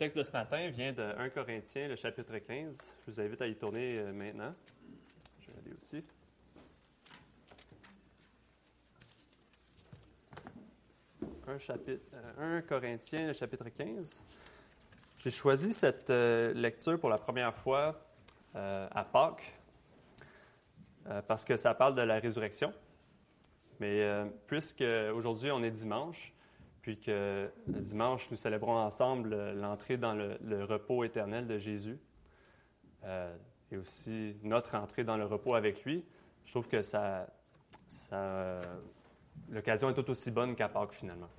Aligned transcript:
texte 0.00 0.16
de 0.16 0.22
ce 0.22 0.32
matin 0.32 0.70
vient 0.70 0.94
de 0.94 1.02
1 1.02 1.28
Corinthiens, 1.28 1.86
le 1.86 1.94
chapitre 1.94 2.38
15. 2.38 2.94
Je 3.06 3.12
vous 3.12 3.20
invite 3.20 3.42
à 3.42 3.46
y 3.46 3.54
tourner 3.54 3.98
euh, 3.98 4.14
maintenant. 4.14 4.50
Je 5.42 5.48
vais 5.48 5.58
aller 5.58 5.76
aussi. 5.76 6.02
Un 11.46 11.58
chapitre, 11.58 12.02
1 12.38 12.42
euh, 12.42 12.62
Corinthiens, 12.62 13.26
le 13.26 13.34
chapitre 13.34 13.68
15. 13.68 14.24
J'ai 15.18 15.30
choisi 15.30 15.74
cette 15.74 16.08
euh, 16.08 16.54
lecture 16.54 16.98
pour 16.98 17.10
la 17.10 17.18
première 17.18 17.54
fois 17.54 18.02
à 18.54 19.04
Pâques 19.04 19.52
parce 21.28 21.44
que 21.44 21.58
ça 21.58 21.74
parle 21.74 21.94
de 21.94 22.00
la 22.00 22.18
résurrection. 22.20 22.72
Mais 23.80 24.02
puisque 24.46 24.82
aujourd'hui 25.14 25.50
on 25.50 25.62
est 25.62 25.70
dimanche, 25.70 26.32
puis 26.82 26.98
que 26.98 27.50
le 27.66 27.80
dimanche, 27.80 28.30
nous 28.30 28.36
célébrons 28.36 28.76
ensemble 28.76 29.52
l'entrée 29.52 29.96
dans 29.96 30.14
le, 30.14 30.64
repos 30.64 31.04
éternel 31.04 31.46
de 31.46 31.58
Jésus 31.58 31.98
euh, 33.04 33.36
et 33.70 33.76
aussi 33.76 34.36
notre 34.42 34.74
entrée 34.74 35.04
dans 35.04 35.16
le 35.16 35.24
repos 35.24 35.54
avec 35.54 35.84
lui. 35.84 36.04
Je 36.44 36.50
trouve 36.50 36.68
que 36.68 36.82
ça 36.82 37.26
l'occasion 39.50 39.90
est 39.90 39.94
tout 39.94 40.10
aussi 40.10 40.30
bonne 40.30 40.54
qu'à 40.54 40.68
Pâques 40.68 40.92
finalement. 40.92 41.30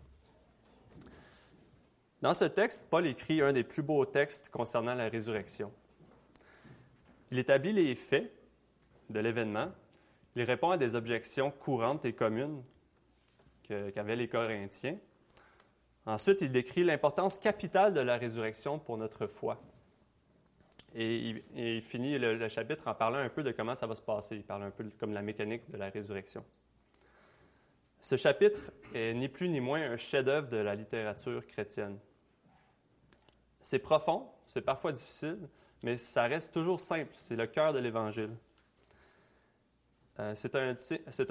Dans 2.22 2.34
ce 2.34 2.45
texte, 2.45 2.88
Paul 2.89 3.08
écrit 3.08 3.42
un 3.42 3.52
des 3.52 3.64
plus 3.64 3.81
beaux 3.81 4.05
textes 4.05 4.50
concernant 4.50 4.94
la 4.94 5.09
résurrection. 5.09 5.72
Il 7.31 7.39
établit 7.39 7.73
les 7.73 7.95
faits 7.95 8.31
de 9.09 9.20
l'événement, 9.20 9.72
il 10.36 10.44
répond 10.44 10.70
à 10.70 10.78
des 10.78 10.95
objections 10.95 11.52
courantes 11.52 12.05
et 12.05 12.14
communes 12.14 12.64
qu'avaient 13.64 14.16
les 14.16 14.28
Corinthiens, 14.28 14.98
Ensuite, 16.05 16.41
il 16.41 16.52
décrit 16.52 16.84
l'importance 16.84 17.38
capitale 17.38 17.94
de 17.94 18.00
la 18.00 18.18
résurrection 18.18 18.80
pour 18.80 18.98
notre 18.98 19.28
foi. 19.28 19.62
Et 20.94 21.42
il, 21.55 21.82
finit 21.82 22.17
le, 22.17 22.50
chapitre 22.50 22.88
en 22.88 22.94
parlant 22.94 23.20
un 23.20 23.30
peu 23.30 23.44
de 23.44 23.52
comment 23.52 23.75
ça 23.75 23.88
va 23.88 23.95
se 23.95 24.02
passer. 24.02 24.36
Il 24.36 24.44
parle 24.44 24.64
un 24.64 24.72
peu 24.72 24.90
comme 25.00 25.14
la 25.14 25.22
mécanique 25.22 25.70
de 25.70 25.78
la 25.78 25.90
résurrection. 25.90 26.44
Ce 28.02 28.17
chapitre 28.17 28.59
est 28.94 29.14
ni 29.14 29.30
plus 29.30 29.48
ni 29.48 29.62
moins 29.62 29.80
un 29.80 29.95
chef-d'œuvre 29.95 30.50
de 30.50 30.58
la 30.58 30.75
littérature 30.75 31.45
chrétienne. 31.45 31.98
C'est 33.62 33.80
profond, 33.80 34.28
c'est 34.47 34.62
parfois 34.62 34.92
difficile, 34.92 35.38
mais 35.84 35.97
ça 35.97 36.23
reste 36.23 36.53
toujours 36.53 36.80
simple. 36.80 37.14
C'est 37.14 37.36
le 37.36 37.47
cœur 37.47 37.73
de 37.73 37.80
l'Évangile. 37.80 38.36
Euh, 40.20 40.34
c'est 40.36 40.56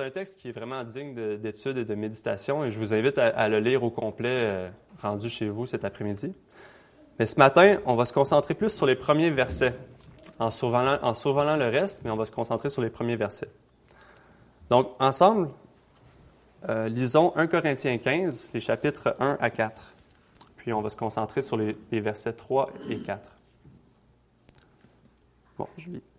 un, 0.00 0.10
texte 0.10 0.40
qui 0.40 0.48
est 0.48 0.52
vraiment 0.52 0.82
digne 0.84 1.36
d'étude 1.36 1.76
et 1.76 1.84
de 1.84 1.94
méditation 1.94 2.64
et 2.64 2.70
je 2.70 2.78
vous 2.78 2.94
invite 2.94 3.18
à, 3.18 3.48
le 3.48 3.60
lire 3.60 3.82
au 3.82 3.90
complet 3.90 4.28
euh, 4.30 4.70
rendu 5.02 5.28
chez 5.28 5.48
vous 5.48 5.66
cet 5.66 5.84
après-midi. 5.84 6.34
Mais 7.18 7.26
ce 7.26 7.38
matin, 7.38 7.78
on 7.84 7.94
va 7.94 8.06
se 8.06 8.12
concentrer 8.12 8.54
plus 8.54 8.70
sur 8.70 8.86
les 8.86 8.96
premiers 8.96 9.30
versets, 9.30 9.74
en 10.38 10.50
survolant, 10.50 11.56
le 11.56 11.68
reste, 11.68 12.02
mais 12.04 12.10
on 12.10 12.16
va 12.16 12.24
se 12.24 12.32
concentrer 12.32 12.70
sur 12.70 12.80
les 12.80 12.88
premiers 12.88 13.16
versets. 13.16 13.50
Donc, 14.70 14.94
ensemble, 14.98 15.50
euh, 16.68 16.88
lisons 16.88 17.36
1 17.36 17.46
Corinthiens 17.48 17.98
15, 17.98 18.50
les 18.54 18.60
chapitres 18.60 19.14
1 19.18 19.36
à 19.38 19.50
4. 19.50 19.94
Puis 20.56 20.72
on 20.72 20.80
va 20.80 20.88
se 20.88 20.96
concentrer 20.96 21.42
sur 21.42 21.58
les, 21.58 21.76
les 21.92 22.00
versets 22.00 22.32
3 22.32 22.70
et 22.88 22.98
4. 23.00 23.30
Bon, 25.58 25.68
je 25.76 25.90
lis. 25.90 26.09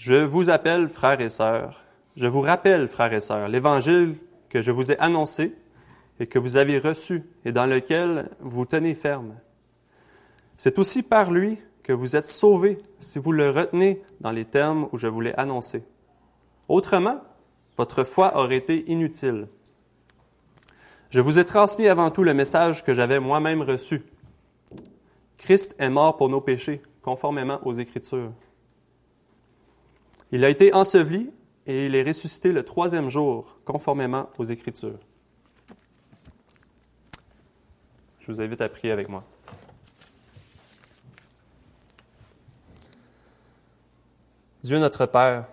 Je 0.00 0.14
vous 0.14 0.48
appelle, 0.48 0.88
frères 0.88 1.20
et 1.20 1.28
sœurs, 1.28 1.82
je 2.14 2.28
vous 2.28 2.40
rappelle, 2.40 2.86
frères 2.86 3.12
et 3.12 3.18
sœurs, 3.18 3.48
l'évangile 3.48 4.14
que 4.48 4.62
je 4.62 4.70
vous 4.70 4.92
ai 4.92 4.98
annoncé 5.00 5.56
et 6.20 6.28
que 6.28 6.38
vous 6.38 6.56
avez 6.56 6.78
reçu 6.78 7.24
et 7.44 7.50
dans 7.50 7.66
lequel 7.66 8.30
vous 8.38 8.64
tenez 8.64 8.94
ferme. 8.94 9.34
C'est 10.56 10.78
aussi 10.78 11.02
par 11.02 11.32
lui 11.32 11.58
que 11.82 11.92
vous 11.92 12.14
êtes 12.14 12.26
sauvés 12.26 12.78
si 13.00 13.18
vous 13.18 13.32
le 13.32 13.50
retenez 13.50 14.00
dans 14.20 14.30
les 14.30 14.44
termes 14.44 14.88
où 14.92 14.98
je 14.98 15.08
vous 15.08 15.20
l'ai 15.20 15.34
annoncé. 15.34 15.82
Autrement, 16.68 17.20
votre 17.76 18.04
foi 18.04 18.38
aurait 18.38 18.56
été 18.56 18.88
inutile. 18.88 19.48
Je 21.10 21.20
vous 21.20 21.40
ai 21.40 21.44
transmis 21.44 21.88
avant 21.88 22.12
tout 22.12 22.22
le 22.22 22.34
message 22.34 22.84
que 22.84 22.94
j'avais 22.94 23.18
moi-même 23.18 23.62
reçu. 23.62 24.04
Christ 25.38 25.74
est 25.80 25.90
mort 25.90 26.16
pour 26.16 26.28
nos 26.28 26.40
péchés, 26.40 26.82
conformément 27.02 27.58
aux 27.64 27.72
Écritures. 27.72 28.30
Il 30.30 30.44
a 30.44 30.50
été 30.50 30.74
enseveli 30.74 31.30
et 31.66 31.86
il 31.86 31.94
est 31.94 32.02
ressuscité 32.02 32.52
le 32.52 32.64
troisième 32.64 33.08
jour, 33.08 33.56
conformément 33.64 34.28
aux 34.38 34.44
Écritures. 34.44 34.98
Je 38.20 38.32
vous 38.32 38.40
invite 38.40 38.60
à 38.60 38.68
prier 38.68 38.92
avec 38.92 39.08
moi. 39.08 39.24
Dieu 44.62 44.78
notre 44.78 45.06
Père, 45.06 45.46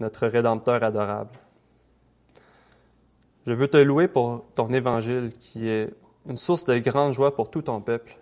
notre 0.00 0.26
Rédempteur 0.26 0.82
adorable, 0.82 1.30
je 3.46 3.54
veux 3.54 3.68
te 3.68 3.78
louer 3.78 4.08
pour 4.08 4.44
ton 4.54 4.66
évangile 4.74 5.32
qui 5.40 5.70
est 5.70 5.88
une 6.28 6.36
source 6.36 6.66
de 6.66 6.76
grande 6.76 7.14
joie 7.14 7.34
pour 7.34 7.50
tout 7.50 7.62
ton 7.62 7.80
peuple. 7.80 8.18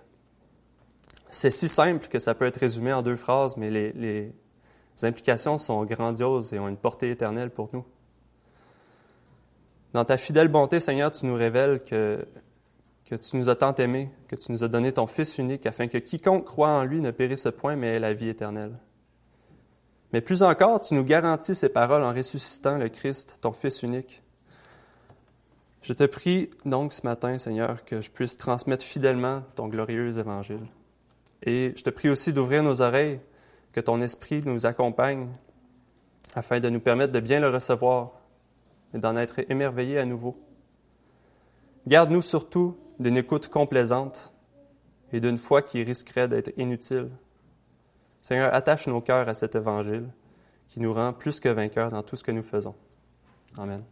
C'est 1.30 1.50
si 1.50 1.68
simple 1.68 2.06
que 2.06 2.20
ça 2.20 2.36
peut 2.36 2.44
être 2.44 2.58
résumé 2.58 2.92
en 2.92 3.02
deux 3.02 3.16
phrases, 3.16 3.56
mais 3.56 3.70
les, 3.70 3.90
les, 3.92 4.32
les 4.96 5.04
implications 5.04 5.58
sont 5.58 5.84
grandioses 5.84 6.52
et 6.52 6.58
ont 6.58 6.68
une 6.68 6.76
portée 6.76 7.10
éternelle 7.10 7.50
pour 7.50 7.68
nous. 7.72 7.84
Dans 9.92 10.04
ta 10.04 10.16
fidèle 10.16 10.48
bonté, 10.48 10.80
Seigneur, 10.80 11.10
tu 11.10 11.26
nous 11.26 11.34
révèles 11.34 11.82
que, 11.84 12.26
que 13.04 13.14
tu 13.14 13.36
nous 13.36 13.48
as 13.48 13.56
tant 13.56 13.74
aimés, 13.74 14.10
que 14.28 14.36
tu 14.36 14.52
nous 14.52 14.64
as 14.64 14.68
donné 14.68 14.92
ton 14.92 15.06
Fils 15.06 15.38
unique, 15.38 15.66
afin 15.66 15.86
que 15.88 15.98
quiconque 15.98 16.44
croit 16.44 16.68
en 16.68 16.84
lui 16.84 17.00
ne 17.00 17.10
périsse 17.10 17.48
point, 17.56 17.76
mais 17.76 17.94
ait 17.94 17.98
la 17.98 18.12
vie 18.12 18.28
éternelle. 18.28 18.78
Mais 20.12 20.20
plus 20.20 20.42
encore, 20.42 20.80
tu 20.80 20.94
nous 20.94 21.04
garantis 21.04 21.54
ces 21.54 21.68
paroles 21.68 22.02
en 22.02 22.12
ressuscitant 22.12 22.78
le 22.78 22.88
Christ, 22.88 23.38
ton 23.40 23.52
Fils 23.52 23.82
unique. 23.82 24.22
Je 25.82 25.92
te 25.92 26.04
prie 26.04 26.50
donc 26.64 26.92
ce 26.92 27.06
matin, 27.06 27.38
Seigneur, 27.38 27.84
que 27.84 28.00
je 28.00 28.10
puisse 28.10 28.36
transmettre 28.36 28.84
fidèlement 28.84 29.42
ton 29.54 29.68
glorieux 29.68 30.18
évangile. 30.18 30.66
Et 31.42 31.74
je 31.76 31.84
te 31.84 31.90
prie 31.90 32.08
aussi 32.08 32.32
d'ouvrir 32.32 32.62
nos 32.62 32.80
oreilles 32.82 33.20
que 33.76 33.80
ton 33.82 34.00
esprit 34.00 34.42
nous 34.46 34.64
accompagne 34.64 35.28
afin 36.34 36.60
de 36.60 36.70
nous 36.70 36.80
permettre 36.80 37.12
de 37.12 37.20
bien 37.20 37.40
le 37.40 37.50
recevoir 37.50 38.12
et 38.94 38.98
d'en 38.98 39.18
être 39.18 39.40
émerveillés 39.50 39.98
à 39.98 40.06
nouveau. 40.06 40.42
Garde-nous 41.86 42.22
surtout 42.22 42.78
d'une 42.98 43.18
écoute 43.18 43.48
complaisante 43.48 44.32
et 45.12 45.20
d'une 45.20 45.36
foi 45.36 45.60
qui 45.60 45.82
risquerait 45.82 46.26
d'être 46.26 46.52
inutile. 46.56 47.10
Seigneur, 48.22 48.54
attache 48.54 48.86
nos 48.86 49.02
cœurs 49.02 49.28
à 49.28 49.34
cet 49.34 49.56
évangile 49.56 50.08
qui 50.68 50.80
nous 50.80 50.94
rend 50.94 51.12
plus 51.12 51.38
que 51.38 51.50
vainqueurs 51.50 51.90
dans 51.90 52.02
tout 52.02 52.16
ce 52.16 52.24
que 52.24 52.32
nous 52.32 52.42
faisons. 52.42 52.74
Amen. 53.58 53.82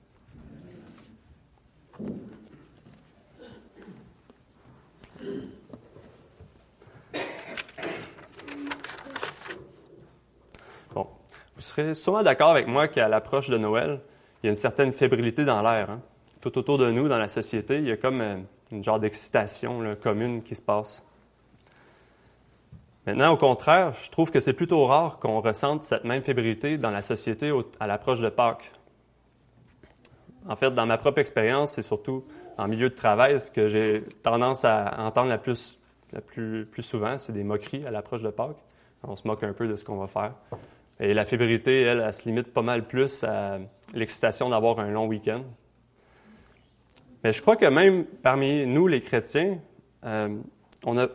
Vous 11.53 11.53
serez 11.64 11.94
sûrement 11.94 12.22
d'accord 12.22 12.50
avec 12.50 12.66
moi 12.66 12.88
qu'à 12.88 13.08
l'approche 13.08 13.48
de 13.48 13.58
Noël, 13.58 14.00
il 14.42 14.46
y 14.46 14.48
a 14.48 14.50
une 14.50 14.56
certaine 14.56 14.92
fébrilité 14.92 15.44
dans 15.44 15.62
l'air. 15.62 15.90
Hein. 15.90 16.00
Tout 16.40 16.58
autour 16.58 16.78
de 16.78 16.90
nous, 16.90 17.08
dans 17.08 17.18
la 17.18 17.28
société, 17.28 17.78
il 17.78 17.86
y 17.86 17.90
a 17.90 17.96
comme 17.96 18.20
euh, 18.20 18.36
une 18.70 18.84
genre 18.84 18.98
d'excitation 18.98 19.96
commune 20.00 20.42
qui 20.42 20.54
se 20.54 20.62
passe. 20.62 21.04
Maintenant, 23.06 23.32
au 23.32 23.36
contraire, 23.36 23.92
je 23.92 24.10
trouve 24.10 24.30
que 24.30 24.40
c'est 24.40 24.54
plutôt 24.54 24.86
rare 24.86 25.18
qu'on 25.18 25.40
ressente 25.40 25.84
cette 25.84 26.04
même 26.04 26.22
fébrilité 26.22 26.78
dans 26.78 26.90
la 26.90 27.02
société 27.02 27.52
à 27.78 27.86
l'approche 27.86 28.20
de 28.20 28.30
Pâques. 28.30 28.70
En 30.48 30.56
fait, 30.56 30.70
dans 30.70 30.86
ma 30.86 30.98
propre 30.98 31.18
expérience, 31.18 31.78
et 31.78 31.82
surtout 31.82 32.24
en 32.56 32.68
milieu 32.68 32.88
de 32.88 32.94
travail, 32.94 33.40
ce 33.40 33.50
que 33.50 33.68
j'ai 33.68 34.04
tendance 34.22 34.64
à 34.64 34.94
entendre 34.98 35.28
la 35.28 35.38
plus, 35.38 35.78
plus, 36.26 36.64
plus 36.64 36.82
souvent, 36.82 37.18
c'est 37.18 37.32
des 37.32 37.44
moqueries 37.44 37.86
à 37.86 37.90
l'approche 37.90 38.22
de 38.22 38.30
Pâques. 38.30 38.62
On 39.02 39.16
se 39.16 39.26
moque 39.26 39.42
un 39.42 39.52
peu 39.52 39.68
de 39.68 39.76
ce 39.76 39.84
qu'on 39.84 39.96
va 39.96 40.06
faire. 40.06 40.32
Et 41.00 41.12
la 41.12 41.24
fébrilité, 41.24 41.82
elle, 41.82 42.02
elle, 42.06 42.12
se 42.12 42.24
limite 42.24 42.52
pas 42.52 42.62
mal 42.62 42.86
plus 42.86 43.24
à 43.24 43.58
l'excitation 43.94 44.48
d'avoir 44.48 44.78
un 44.78 44.90
long 44.90 45.06
week-end. 45.06 45.42
Mais 47.24 47.32
je 47.32 47.40
crois 47.40 47.56
que 47.56 47.66
même 47.66 48.04
parmi 48.04 48.66
nous, 48.66 48.86
les 48.86 49.00
chrétiens, 49.00 49.58
euh, 50.04 50.36
on 50.84 50.98
a 50.98 51.08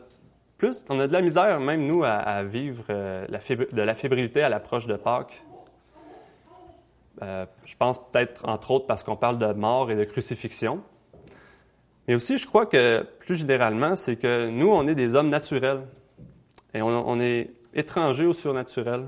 plus, 0.58 0.84
on 0.90 1.00
a 1.00 1.08
de 1.08 1.14
la 1.14 1.22
misère, 1.22 1.60
même 1.60 1.86
nous, 1.86 2.04
à, 2.04 2.44
vivre 2.44 2.84
euh, 2.90 3.26
de 3.28 3.82
la 3.82 3.96
fébrilité 3.96 4.42
à 4.42 4.50
l'approche 4.50 4.88
de 4.88 4.96
Pâques. 4.96 5.42
Euh, 7.22 7.46
je 7.64 7.76
pense 7.78 8.00
peut-être, 8.12 8.48
entre 8.48 8.72
autres, 8.72 8.88
parce 8.88 9.04
qu'on 9.04 9.16
parle 9.16 9.38
de 9.38 9.54
mort 9.54 9.92
et 9.92 9.96
de 9.96 10.04
crucifixion. 10.04 10.82
Mais 12.08 12.16
aussi, 12.16 12.38
je 12.38 12.48
crois 12.48 12.66
que 12.66 13.06
plus 13.20 13.36
généralement, 13.36 13.96
c'est 13.96 14.16
que 14.16 14.50
nous, 14.50 14.68
on 14.68 14.88
est 14.88 14.96
des 14.96 15.16
hommes 15.16 15.30
naturels. 15.30 15.82
Et 16.74 16.82
on 16.82 17.20
est 17.20 17.52
étrangers 17.74 18.26
au 18.26 18.34
surnaturel. 18.34 19.06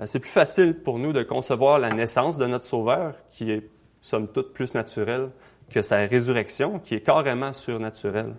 Euh, 0.00 0.06
c'est 0.06 0.20
plus 0.20 0.30
facile 0.30 0.74
pour 0.74 0.98
nous 0.98 1.12
de 1.12 1.22
concevoir 1.22 1.78
la 1.78 1.90
naissance 1.90 2.38
de 2.38 2.46
notre 2.46 2.64
Sauveur, 2.64 3.14
qui 3.30 3.50
est, 3.50 3.68
somme 4.00 4.28
toute, 4.28 4.52
plus 4.52 4.74
naturelle, 4.74 5.30
que 5.70 5.82
sa 5.82 5.98
résurrection, 5.98 6.78
qui 6.78 6.94
est 6.94 7.00
carrément 7.00 7.52
surnaturelle. 7.52 8.34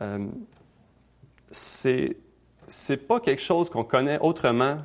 euh, 0.00 0.26
c'est 1.50 2.16
pas 3.08 3.18
quelque 3.18 3.42
chose 3.42 3.68
qu'on 3.68 3.84
connaît 3.84 4.18
autrement 4.20 4.78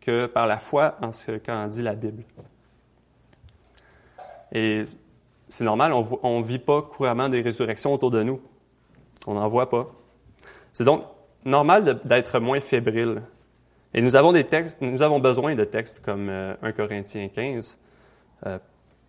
que 0.00 0.26
par 0.26 0.46
la 0.46 0.56
foi 0.56 0.96
en 1.02 1.12
ce 1.12 1.32
qu'en 1.32 1.66
dit 1.66 1.82
la 1.82 1.94
Bible. 1.94 2.24
Et 4.52 4.84
c'est 5.48 5.64
normal, 5.64 5.92
on 5.92 6.40
ne 6.40 6.44
vit 6.44 6.58
pas 6.58 6.82
couramment 6.82 7.28
des 7.28 7.42
résurrections 7.42 7.92
autour 7.92 8.10
de 8.10 8.22
nous. 8.22 8.40
On 9.26 9.34
n'en 9.34 9.46
voit 9.48 9.68
pas. 9.68 9.92
C'est 10.72 10.84
donc 10.84 11.04
normal 11.44 12.00
d'être 12.04 12.38
moins 12.38 12.60
fébrile. 12.60 13.22
Et 13.96 14.02
nous 14.02 14.14
avons, 14.14 14.32
besoin 15.20 15.54
de 15.54 15.64
textes 15.64 16.00
comme 16.04 16.28
1 16.28 16.32
euh, 16.62 16.72
Corinthiens 16.76 17.28
15 17.28 17.78
euh, 18.44 18.58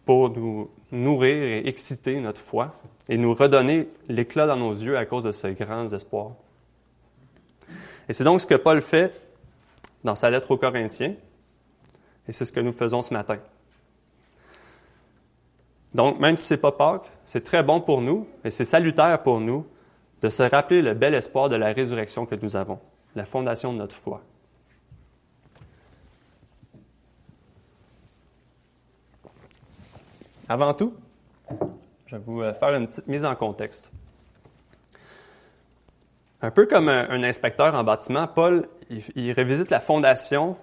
pour 0.05 0.29
nous 0.29 0.71
nourrir 0.93 1.43
et 1.43 1.67
exciter 1.67 2.21
notre 2.21 2.39
foi 2.39 2.73
et 3.09 3.17
nous 3.17 3.33
redonner 3.33 3.89
l'éclat 4.07 4.47
dans 4.47 4.55
nos 4.55 4.71
yeux 4.71 4.97
à 4.97 5.05
cause 5.05 5.25
de 5.25 5.33
ce 5.33 5.47
grand 5.47 5.91
espoir. 5.91 6.31
Et 8.07 8.13
c'est 8.13 8.23
donc 8.23 8.39
ce 8.39 8.47
que 8.47 8.55
Paul 8.55 8.81
fait 8.81 9.11
dans 10.05 10.15
sa 10.15 10.29
lettre 10.29 10.51
aux 10.51 10.57
Corinthiens, 10.57 11.15
et 12.29 12.31
c'est 12.31 12.45
ce 12.45 12.53
que 12.53 12.61
nous 12.61 12.71
faisons 12.71 13.01
ce 13.01 13.13
matin. 13.13 13.39
Donc, 15.93 16.17
même 16.19 16.37
si 16.37 16.45
ce 16.45 16.53
n'est 16.53 16.61
pas 16.61 16.71
Pâques, 16.71 17.11
c'est 17.25 17.43
très 17.43 17.61
bon 17.61 17.81
pour 17.81 17.99
nous, 17.99 18.25
et 18.45 18.51
c'est 18.51 18.63
salutaire 18.63 19.21
pour 19.21 19.41
nous 19.41 19.65
de 20.21 20.29
se 20.29 20.43
rappeler 20.43 20.81
le 20.81 20.93
bel 20.93 21.13
espoir 21.13 21.49
de 21.49 21.57
la 21.57 21.73
résurrection 21.73 22.25
que 22.25 22.35
nous 22.41 22.55
avons, 22.55 22.79
la 23.15 23.25
fondation 23.25 23.73
de 23.73 23.79
notre 23.79 23.95
foi. 23.95 24.23
Avant 30.49 30.73
tout, 30.73 30.93
je 32.05 32.15
vais 32.15 32.21
vous 32.25 32.41
euh, 32.41 32.53
faire 32.53 32.73
une 32.73 32.87
petite 32.87 33.07
mise 33.07 33.25
en 33.25 33.35
contexte. 33.35 33.91
Un 36.41 36.51
peu 36.51 36.67
comme 36.67 36.87
un, 36.87 37.23
inspecteur 37.23 37.73
en 37.75 37.83
bâtiment, 37.83 38.27
Paul, 38.27 38.67
il, 39.15 39.31
révisite 39.31 39.71
la 39.71 39.79
fondation, 39.79 40.55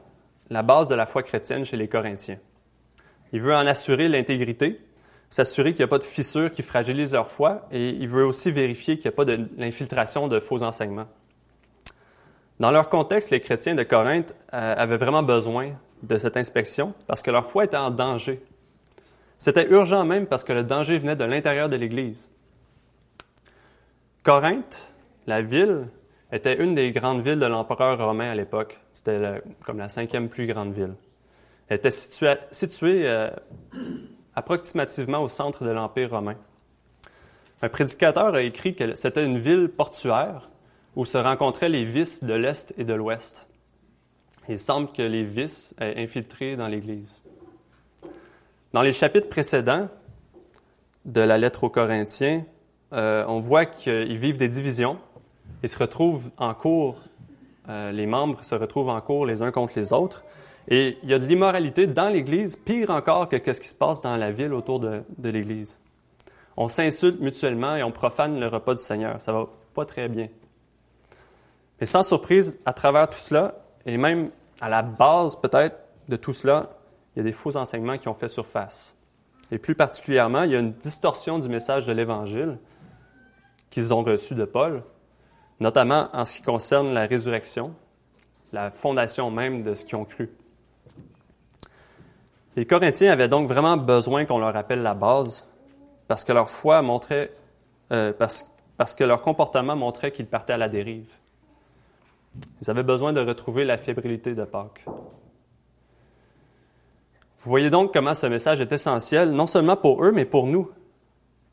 la 0.49 0.63
base 0.63 0.89
de 0.89 0.95
la 0.95 1.05
foi 1.05 1.23
chrétienne 1.23 1.65
chez 1.65 1.77
les 1.77 1.89
Corinthiens. 1.89 2.39
Il 3.33 3.41
veut 3.41 3.55
en 3.55 3.67
assurer 3.67 4.09
l'intégrité, 4.09 4.81
s'assurer 5.29 5.73
qu'il 5.73 5.81
n'y 5.81 5.85
a 5.85 5.89
pas 5.89 5.99
de 5.99 6.05
fissures 6.05 6.53
qui 6.53 6.63
fragilisent 6.63 7.13
leur 7.13 7.29
foi, 7.29 7.67
et 7.73 7.89
il 7.89 8.09
veut 8.09 8.25
aussi 8.25 8.53
vérifier 8.53 8.97
qu'il 8.97 9.11
n'y 9.11 9.15
a 9.15 9.17
pas 9.17 9.25
de 9.25 9.49
l'infiltration 9.59 10.29
de 10.29 10.39
faux 10.39 10.63
enseignements. 10.63 11.09
Dans 12.61 12.71
leur 12.71 12.89
contexte, 12.89 13.31
les 13.31 13.41
chrétiens 13.41 13.75
de 13.75 13.83
Corinthe 13.83 14.35
euh, 14.55 14.75
avaient 14.79 14.97
vraiment 14.97 15.25
besoin 15.25 15.73
de 16.05 16.17
cette 16.17 16.37
inspection 16.37 16.95
parce 17.07 17.21
que 17.21 17.33
leur 17.33 17.45
foi 17.45 17.65
était 17.65 17.77
en 17.77 17.91
danger. 17.91 18.41
C'était 19.45 19.69
urgent 19.69 20.07
même 20.07 20.25
parce 20.25 20.43
que 20.43 20.55
le 20.55 20.63
danger 20.63 20.99
venait 20.99 21.17
de 21.17 21.25
l'intérieur 21.25 21.69
de 21.69 21.77
l'Église. 21.77 22.31
Corinthe, 24.23 24.95
la 25.27 25.43
ville 25.43 25.89
était 26.33 26.57
une 26.65 26.75
des 26.75 26.93
grandes 26.93 27.21
villes 27.21 27.39
de 27.39 27.45
l'empereur 27.45 27.99
romain 27.99 28.31
à 28.31 28.35
l'époque. 28.35 28.81
C'était 28.95 29.43
comme 29.63 29.77
la 29.77 29.91
cinquième 29.91 30.31
plus 30.31 30.47
grande 30.47 30.73
ville. 30.73 30.95
Elle 31.69 31.77
était 31.77 31.91
située, 31.91 33.03
euh, 33.07 33.29
approximativement 34.35 35.23
au 35.23 35.29
centre 35.29 35.63
de 35.63 35.69
l'Empire 35.69 36.09
romain. 36.09 36.37
Un 37.61 37.69
prédicateur 37.69 38.35
a 38.35 38.41
écrit 38.41 38.75
que 38.75 38.95
c'était 38.95 39.27
une 39.27 39.39
ville 39.39 39.69
portuaire 39.69 40.49
où 40.97 41.05
se 41.05 41.19
rencontraient 41.19 41.69
les 41.69 41.85
vices 41.85 42.25
de 42.25 42.33
l'Est 42.33 42.73
et 42.79 42.85
de 42.85 42.95
l'Ouest. 42.95 43.47
Il 44.49 44.59
semble 44.59 44.91
que 44.91 45.03
les 45.03 45.23
vices 45.23 45.75
aient 45.79 46.03
infiltré 46.03 46.57
dans 46.57 46.69
l'Église. 46.69 47.23
Dans 48.75 48.83
les 48.83 48.93
chapitres 48.93 49.29
précédents 49.29 49.89
de 51.05 51.21
la 51.21 51.39
lettre 51.39 51.63
aux 51.63 51.71
Corinthiens, 51.71 52.45
euh, 52.93 53.25
on 53.29 53.39
voit 53.39 53.67
qu'ils 53.67 54.19
vivent 54.19 54.37
des 54.37 54.49
divisions 54.49 54.99
ils 55.63 55.69
se 55.69 55.79
retrouvent 55.79 56.29
en 56.39 56.55
cours, 56.55 56.97
euh, 57.69 57.93
les 57.93 58.07
membres 58.07 58.45
se 58.45 58.57
retrouvent 58.57 58.89
en 58.89 59.01
cours 59.01 59.27
les 59.27 59.43
uns 59.43 59.53
contre 59.53 59.75
les 59.77 59.93
autres. 59.93 60.25
Et 60.67 60.99
il 61.05 61.09
y 61.09 61.15
a 61.15 61.21
de 61.21 61.25
l'immoralité 61.25 61.87
dans 61.87 62.09
l'Église, 62.09 62.57
pire 62.57 62.91
encore 62.91 63.29
que, 63.29 63.53
ce 63.53 63.61
qui 63.61 63.69
se 63.69 63.77
passe 63.77 64.03
dans 64.03 64.17
la 64.17 64.33
ville 64.33 64.53
autour 64.53 64.81
de, 64.81 65.05
l'Église. 65.23 65.81
On 66.57 66.67
s'insulte 66.67 67.21
mutuellement 67.21 67.77
et 67.77 67.85
on 67.85 67.93
profane 67.93 68.41
le 68.41 68.49
repas 68.49 68.75
du 68.75 68.83
Seigneur. 68.83 69.21
Ça 69.21 69.33
va 69.33 69.47
pas 69.73 69.85
très 69.85 70.09
bien. 70.09 70.27
Mais 71.81 71.87
sans 71.87 72.03
surprise, 72.03 72.59
à 72.67 72.73
travers 72.73 73.09
tout 73.09 73.21
cela, 73.21 73.55
et 73.87 73.97
même 73.99 74.31
à 74.61 74.69
la 74.69 74.83
base 74.83 75.37
peut-être 75.37 75.77
de 76.09 76.17
tout 76.17 76.33
cela, 76.33 76.71
il 77.15 77.19
y 77.19 77.21
a 77.21 77.25
des 77.25 77.33
faux 77.33 77.57
enseignements 77.57 77.99
qui 77.99 78.09
ont 78.09 78.15
fait 78.15 78.29
surface. 78.29 78.97
Et 79.51 79.59
plus 79.59 79.75
particulièrement, 79.75 80.43
il 80.43 80.53
y 80.53 80.57
a 80.57 80.59
une 80.59 80.73
distorsion 80.73 81.39
du 81.39 81.49
message 81.49 81.87
de 81.87 81.93
l'Évangile 81.93 82.59
qu'ils 83.71 83.93
ont 83.93 84.03
reçu 84.03 84.35
de 84.35 84.45
Paul, 84.45 84.83
notamment 85.61 86.09
en 86.13 86.25
ce 86.25 86.37
qui 86.37 86.43
concerne 86.43 86.93
la 86.93 87.07
résurrection, 87.07 87.75
la 88.53 88.71
fondation 88.71 89.31
même 89.31 89.63
de 89.63 89.75
ce 89.75 89.85
qu'ils 89.85 89.97
ont 89.97 90.05
cru. 90.05 90.31
Les 92.57 92.67
Corinthiens 92.67 93.11
avaient 93.11 93.29
donc 93.29 93.49
vraiment 93.49 93.77
besoin 93.77 94.25
qu'on 94.25 94.39
leur 94.39 94.53
rappelle 94.53 94.83
la 94.83 94.95
base, 94.95 95.49
parce 96.07 96.25
que 96.25 96.33
leur 96.33 96.49
foi 96.49 96.83
montrait, 96.83 97.33
euh, 97.93 98.13
parce, 98.13 98.49
parce 98.77 98.95
que 98.95 99.05
leur 99.05 99.23
comportement 99.23 99.75
montrait 99.75 100.13
qu'ils 100.13 100.27
partaient 100.27 100.53
à 100.53 100.57
la 100.57 100.69
dérive. 100.69 101.11
Ils 102.63 102.71
avaient 102.71 102.83
besoin 102.83 103.13
de 103.13 103.21
retrouver 103.21 103.65
la 103.65 103.77
fébrilité 103.77 104.35
de 104.35 104.45
Pâques. 104.45 104.85
Vous 107.45 107.51
voyez 107.51 107.69
donc 107.69 107.93
comment 107.93 108.15
ce 108.15 108.27
message 108.27 108.63
est 108.63 108.73
essentiel, 108.73 109.31
non 109.33 109.47
seulement 109.47 109.77
pour 109.77 110.03
eux, 110.03 110.13
mais 110.13 110.25
pour 110.25 110.47
nous, 110.47 110.71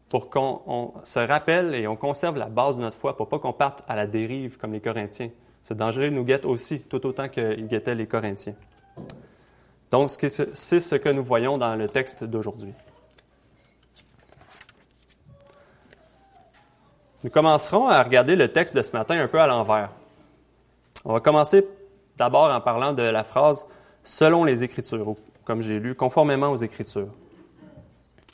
pour 0.07 0.29
qu'on 0.29 0.93
se 1.03 1.19
rappelle 1.19 1.75
et 1.75 1.85
on 1.85 1.97
conserve 1.97 2.37
la 2.37 2.45
base 2.45 2.77
de 2.77 2.81
notre 2.81 2.95
foi, 2.95 3.17
pour 3.17 3.27
pas 3.27 3.39
qu'on 3.39 3.51
parte 3.51 3.83
à 3.89 3.97
la 3.97 4.07
dérive 4.07 4.57
comme 4.57 4.71
les 4.71 4.79
Corinthiens. 4.79 5.31
Ce 5.63 5.73
danger 5.73 6.09
nous 6.09 6.23
guette 6.23 6.45
aussi, 6.45 6.81
tout 6.83 7.05
autant 7.05 7.27
qu'il 7.27 7.67
guettait 7.67 7.93
les 7.93 8.07
Corinthiens. 8.07 8.53
Donc, 9.91 10.09
c'est 10.09 10.79
ce 10.79 10.95
que 10.95 11.09
nous 11.09 11.25
voyons 11.25 11.57
dans 11.57 11.75
le 11.75 11.89
texte 11.89 12.23
d'aujourd'hui. 12.23 12.73
Nous 17.25 17.29
commencerons 17.29 17.89
à 17.89 18.01
regarder 18.01 18.37
le 18.37 18.49
texte 18.49 18.77
de 18.77 18.81
ce 18.81 18.93
matin 18.93 19.19
un 19.19 19.27
peu 19.27 19.41
à 19.41 19.47
l'envers. 19.47 19.91
On 21.03 21.11
va 21.11 21.19
commencer 21.19 21.67
d'abord 22.15 22.49
en 22.49 22.61
parlant 22.61 22.93
de 22.93 23.03
la 23.03 23.25
phrase 23.25 23.67
selon 24.03 24.45
les 24.45 24.63
Écritures, 24.63 25.15
comme 25.51 25.61
j'ai 25.61 25.81
lu, 25.81 25.95
conformément 25.95 26.47
aux 26.47 26.55
Écritures. 26.55 27.09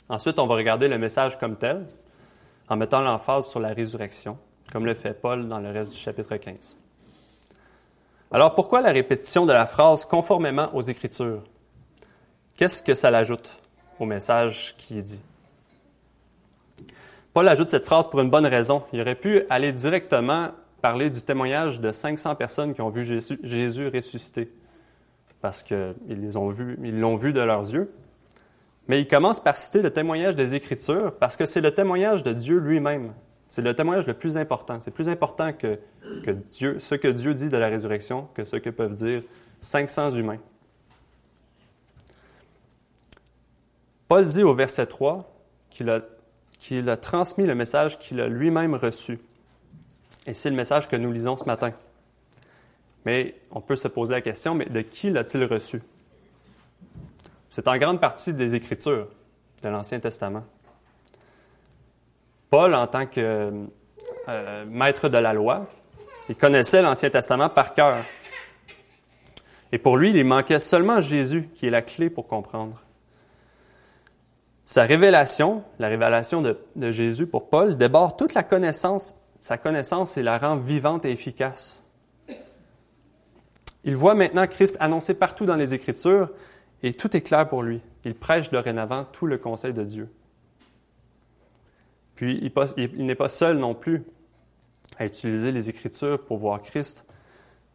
Ensuite, 0.08 0.38
on 0.38 0.46
va 0.46 0.54
regarder 0.54 0.86
le 0.86 0.98
message 0.98 1.36
comme 1.36 1.56
tel, 1.56 1.84
en 2.68 2.76
mettant 2.76 3.00
l'emphase 3.00 3.48
sur 3.48 3.58
la 3.58 3.70
résurrection, 3.70 4.38
comme 4.70 4.86
le 4.86 4.94
fait 4.94 5.14
Paul 5.14 5.48
dans 5.48 5.58
le 5.58 5.72
reste 5.72 5.90
du 5.90 5.98
chapitre 5.98 6.36
15. 6.36 6.76
Alors, 8.30 8.54
pourquoi 8.54 8.82
la 8.82 8.92
répétition 8.92 9.46
de 9.46 9.52
la 9.52 9.66
phrase 9.66 10.04
conformément 10.04 10.72
aux 10.76 10.82
Écritures? 10.82 11.42
Qu'est-ce 12.56 12.84
que 12.84 12.94
ça 12.94 13.10
l'ajoute 13.10 13.56
au 13.98 14.06
message 14.06 14.76
qui 14.78 15.00
est 15.00 15.02
dit? 15.02 15.20
Paul 17.34 17.48
ajoute 17.48 17.70
cette 17.70 17.84
phrase 17.84 18.08
pour 18.08 18.20
une 18.20 18.30
bonne 18.30 18.46
raison. 18.46 18.84
Il 18.92 19.00
aurait 19.00 19.16
pu 19.16 19.42
aller 19.50 19.72
directement 19.72 20.50
parler 20.80 21.10
du 21.10 21.20
témoignage 21.20 21.80
de 21.80 21.90
500 21.90 22.36
personnes 22.36 22.74
qui 22.74 22.80
ont 22.80 22.90
vu 22.90 23.04
Jésus, 23.04 23.40
Jésus 23.42 23.88
ressuscité, 23.88 24.52
parce 25.40 25.62
qu'ils 25.62 26.32
l'ont 26.32 26.48
vu, 27.16 27.32
de 27.32 27.40
leurs 27.40 27.72
yeux. 27.72 27.92
Mais 28.88 29.00
il 29.00 29.06
commence 29.06 29.40
par 29.40 29.56
citer 29.56 29.82
le 29.82 29.92
témoignage 29.92 30.34
des 30.34 30.54
Écritures 30.54 31.14
parce 31.14 31.36
que 31.36 31.46
c'est 31.46 31.60
le 31.60 31.72
témoignage 31.72 32.22
de 32.22 32.32
Dieu 32.32 32.58
lui-même. 32.58 33.12
C'est 33.48 33.62
le 33.62 33.74
témoignage 33.74 34.06
le 34.06 34.14
plus 34.14 34.36
important. 34.36 34.78
C'est 34.80 34.90
plus 34.90 35.08
important 35.08 35.52
que, 35.52 35.78
ce 36.50 36.94
que 36.94 37.08
Dieu 37.08 37.34
dit 37.34 37.48
de 37.48 37.56
la 37.56 37.68
résurrection 37.68 38.28
que 38.34 38.44
ce 38.44 38.56
que 38.56 38.70
peuvent 38.70 38.94
dire 38.94 39.22
500 39.60 40.12
humains. 40.12 40.38
Paul 44.08 44.24
dit 44.24 44.42
au 44.42 44.54
verset 44.54 44.86
3 44.86 45.30
qu'il 45.70 45.90
a, 45.90 46.00
qu'il 46.58 46.88
a 46.88 46.96
transmis 46.96 47.44
le 47.44 47.54
message 47.54 47.98
qu'il 47.98 48.20
a 48.20 48.28
lui-même 48.28 48.74
reçu. 48.74 49.18
Et 50.26 50.34
c'est 50.34 50.50
le 50.50 50.56
message 50.56 50.88
que 50.88 50.96
nous 50.96 51.12
lisons 51.12 51.36
ce 51.36 51.44
matin. 51.44 51.72
Mais 53.08 53.36
on 53.50 53.62
peut 53.62 53.74
se 53.74 53.88
poser 53.88 54.12
la 54.12 54.20
question, 54.20 54.54
mais 54.54 54.66
de 54.66 54.82
qui 54.82 55.08
l'a-t-il 55.08 55.42
reçu? 55.44 55.80
C'est 57.48 57.66
en 57.66 57.78
grande 57.78 58.02
partie 58.02 58.34
des 58.34 58.54
Écritures 58.54 59.08
de 59.62 59.68
l'Ancien 59.70 59.98
Testament. 59.98 60.44
Paul, 62.50 62.74
en 62.74 62.86
tant 62.86 63.06
que 63.06 63.50
euh, 64.28 64.64
maître 64.66 65.08
de 65.08 65.16
la 65.16 65.32
loi, 65.32 65.70
il 66.28 66.36
connaissait 66.36 66.82
l'Ancien 66.82 67.08
Testament 67.08 67.48
par 67.48 67.72
cœur. 67.72 67.96
Et 69.72 69.78
pour 69.78 69.96
lui, 69.96 70.10
il 70.10 70.22
manquait 70.26 70.60
seulement 70.60 71.00
Jésus, 71.00 71.48
qui 71.54 71.66
est 71.66 71.70
la 71.70 71.80
clé 71.80 72.10
pour 72.10 72.28
comprendre. 72.28 72.84
Sa 74.66 74.82
révélation, 74.82 75.64
la 75.78 75.88
révélation 75.88 76.42
de, 76.42 76.58
de 76.76 76.90
Jésus 76.90 77.26
pour 77.26 77.48
Paul, 77.48 77.78
déborde 77.78 78.18
toute 78.18 78.34
la 78.34 78.42
connaissance, 78.42 79.14
sa 79.40 79.56
connaissance 79.56 80.18
et 80.18 80.22
la 80.22 80.36
rend 80.36 80.56
vivante 80.56 81.06
et 81.06 81.10
efficace. 81.10 81.82
Il 83.84 83.96
voit 83.96 84.14
maintenant 84.14 84.46
Christ 84.46 84.76
annoncé 84.80 85.14
partout 85.14 85.46
dans 85.46 85.56
les 85.56 85.74
Écritures 85.74 86.30
et 86.82 86.94
tout 86.94 87.16
est 87.16 87.20
clair 87.20 87.48
pour 87.48 87.62
lui. 87.62 87.80
Il 88.04 88.14
prêche 88.14 88.50
dorénavant 88.50 89.04
tout 89.04 89.26
le 89.26 89.38
conseil 89.38 89.72
de 89.72 89.84
Dieu. 89.84 90.08
Puis 92.14 92.40
il, 92.76 93.06
n'est 93.06 93.14
pas 93.14 93.28
seul 93.28 93.58
non 93.58 93.74
plus. 93.74 94.02
à 94.98 95.06
utiliser 95.06 95.52
les 95.52 95.68
Écritures 95.68 96.20
pour 96.24 96.38
voir 96.38 96.62
Christ. 96.62 97.06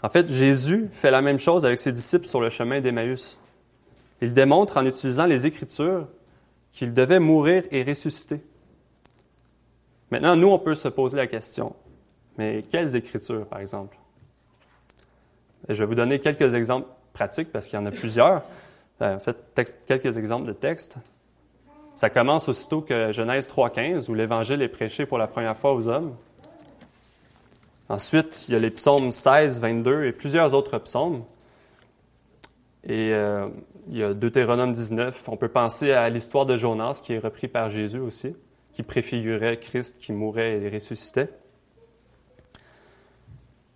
En 0.01 0.09
fait, 0.09 0.27
Jésus 0.27 0.89
fait 0.91 1.11
la 1.11 1.21
même 1.21 1.39
chose 1.39 1.65
avec 1.65 1.79
ses 1.79 1.93
disciples 1.93 2.25
sur 2.25 2.41
le 2.41 2.49
chemin 2.49 2.81
d'Emmaüs. 2.81 3.39
Il 4.21 4.33
démontre 4.33 4.77
en 4.77 4.85
utilisant 4.85 5.25
les 5.25 5.45
Écritures 5.45 6.07
qu'il 6.73 6.93
devait 6.93 7.19
mourir 7.19 7.63
et 7.71 7.83
ressusciter. 7.83 8.41
Maintenant, 10.11 10.35
nous, 10.35 10.49
on 10.49 10.59
peut 10.59 10.75
se 10.75 10.89
poser 10.89 11.15
la 11.15 11.27
question, 11.27 11.73
mais 12.37 12.63
quelles 12.69 12.95
Écritures, 12.95 13.47
par 13.47 13.59
exemple? 13.59 13.97
Je 15.69 15.79
vais 15.79 15.85
vous 15.85 15.95
donner 15.95 16.19
quelques 16.19 16.53
exemples 16.53 16.87
pratiques 17.13 17.51
parce 17.51 17.67
qu'il 17.67 17.79
y 17.79 17.81
en 17.81 17.85
a 17.85 17.91
plusieurs. 17.91 18.43
Euh, 19.01 19.15
en 19.15 19.19
fait, 19.19 19.37
quelques 19.87 20.17
exemples 20.17 20.47
de 20.47 20.53
textes. 20.53 20.97
Ça 21.95 22.09
commence 22.09 22.49
aussitôt 22.49 22.81
que 22.81 23.11
Genèse 23.11 23.47
3.15, 23.47 24.09
où 24.09 24.13
l'Évangile 24.13 24.61
est 24.61 24.67
prêché 24.67 25.05
pour 25.05 25.17
la 25.17 25.27
première 25.27 25.55
fois 25.55 25.73
aux 25.73 25.87
hommes. 25.87 26.15
Ensuite, 27.87 28.45
il 28.47 28.53
y 28.53 28.57
a 28.57 28.59
les 28.59 28.71
psaumes 28.71 29.11
16, 29.11 29.59
22 29.59 30.05
et 30.05 30.11
plusieurs 30.11 30.53
autres 30.53 30.79
psaumes. 30.79 31.23
Et 32.83 33.13
euh, 33.13 33.47
il 33.89 33.97
y 33.97 34.03
a 34.03 34.13
Deutéronome 34.13 34.71
19. 34.71 35.29
On 35.29 35.37
peut 35.37 35.49
penser 35.49 35.91
à 35.91 36.09
l'histoire 36.09 36.45
de 36.45 36.57
Jonas, 36.57 37.01
qui 37.03 37.13
est 37.13 37.19
repris 37.19 37.47
par 37.47 37.69
Jésus 37.69 37.99
aussi, 37.99 38.35
qui 38.71 38.83
préfigurait 38.83 39.57
Christ 39.57 39.99
qui 39.99 40.11
mourait 40.11 40.61
et 40.61 40.69
ressuscitait. 40.69 41.29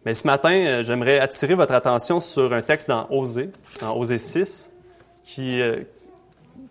Mais 0.07 0.15
ce 0.15 0.25
matin, 0.25 0.51
euh, 0.53 0.83
j'aimerais 0.83 1.19
attirer 1.19 1.53
votre 1.53 1.73
attention 1.73 2.21
sur 2.21 2.53
un 2.53 2.61
texte 2.61 2.87
dans 2.87 3.07
Osée, 3.09 3.49
dans 3.81 3.93
Osée 3.97 4.19
6, 4.19 4.71
qui, 5.25 5.59
euh, 5.59 5.83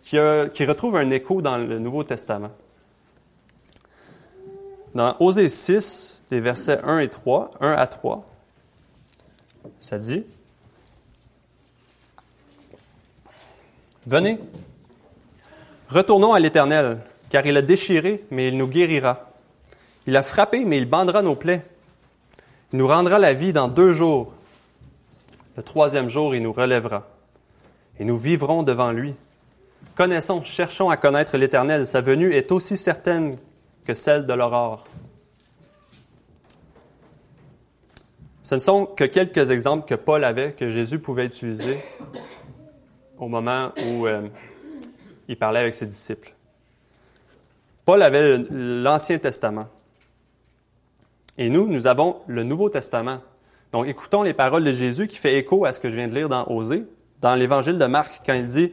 qui, 0.01 0.65
retrouve 0.65 0.97
un 0.97 1.11
écho 1.11 1.43
dans 1.43 1.59
le 1.59 1.79
Nouveau 1.79 2.03
Testament. 2.03 2.49
Dans 4.95 5.15
Osée 5.21 5.51
6, 5.51 6.23
les 6.31 6.41
versets 6.41 6.81
1 6.83 7.01
et 7.01 7.11
3, 7.11 7.51
1 7.61 7.73
à 7.73 7.87
3, 7.87 8.27
ça 9.81 9.99
dit 9.99 10.25
Venez, 14.07 14.41
retournons 15.91 16.33
à 16.33 16.41
l'Éternel, 16.41 17.01
car 17.29 17.45
il 17.45 17.59
a 17.59 17.61
déchiré, 17.61 18.25
mais 18.31 18.49
il 18.49 18.57
nous 18.57 18.67
guérira. 18.67 19.29
Il 20.07 20.17
a 20.17 20.23
frappé, 20.23 20.65
mais 20.65 20.79
il 20.79 20.89
bandera 20.89 21.21
nos 21.21 21.37
plaies. 21.37 21.61
Il 22.73 22.79
nous 22.79 22.89
rendra 22.89 23.19
la 23.19 23.33
vie 23.33 23.53
dans 23.53 23.69
deux 23.69 23.93
jours. 23.93 24.33
Le 25.57 25.63
troisième 25.63 26.09
jour, 26.09 26.35
il 26.35 26.43
nous 26.43 26.53
relèvera. 26.53 27.07
Et 27.99 28.05
nous 28.05 28.17
vivrons 28.17 28.63
devant 28.63 28.93
lui. 28.93 29.15
Connaissons, 29.95 30.43
cherchons 30.43 30.91
à 30.91 30.97
connaître 30.97 31.37
l'Éternel. 31.37 31.87
Sa 31.87 32.01
venue 32.01 32.35
est 32.35 32.53
aussi 32.53 32.77
certaine 32.77 33.37
que 33.87 33.95
celle 33.95 34.27
de 34.27 34.33
l'aurore. 34.33 34.85
Ce 38.43 38.55
ne 38.55 38.61
sont 38.61 38.87
que 38.87 39.05
quelques 39.05 39.51
exemples 39.51 39.89
que 39.89 39.95
Paul 39.95 40.23
avait, 40.23 40.53
que 40.53 40.71
Jésus 40.71 40.99
pouvait 40.99 41.27
utiliser 41.27 41.79
au 43.19 43.29
moment 43.29 43.73
où 43.89 44.07
euh, 44.07 44.29
il 45.29 45.37
parlait 45.37 45.61
avec 45.61 45.75
ses 45.75 45.87
disciples. 45.87 46.33
Paul 47.85 48.03
avait 48.03 48.39
l'Ancien 48.51 49.19
Testament. 49.19 49.67
Et 51.39 51.49
nous, 51.49 51.69
nous 51.69 51.87
avons 51.87 52.17
le 52.27 52.45
Nouveau 52.45 52.69
Testament. 52.69 53.19
Donc 53.73 53.87
écoutons 53.87 54.23
les 54.23 54.33
paroles 54.33 54.65
de 54.65 54.73
Jésus 54.73 55.07
qui 55.07 55.17
fait 55.17 55.39
écho 55.39 55.65
à 55.65 55.73
ce 55.73 55.81
que 55.81 55.91
je 55.91 55.97
viens 55.97 56.09
de 56.09 56.15
lire 56.15 56.29
dans 56.29 56.47
Osée, 56.47 56.85
dans 57.21 57.35
l'Évangile 57.35 57.79
de 57.79 57.87
Marc, 57.87 58.23
quand 58.25 58.35
il 58.35 58.47
dit 58.47 58.73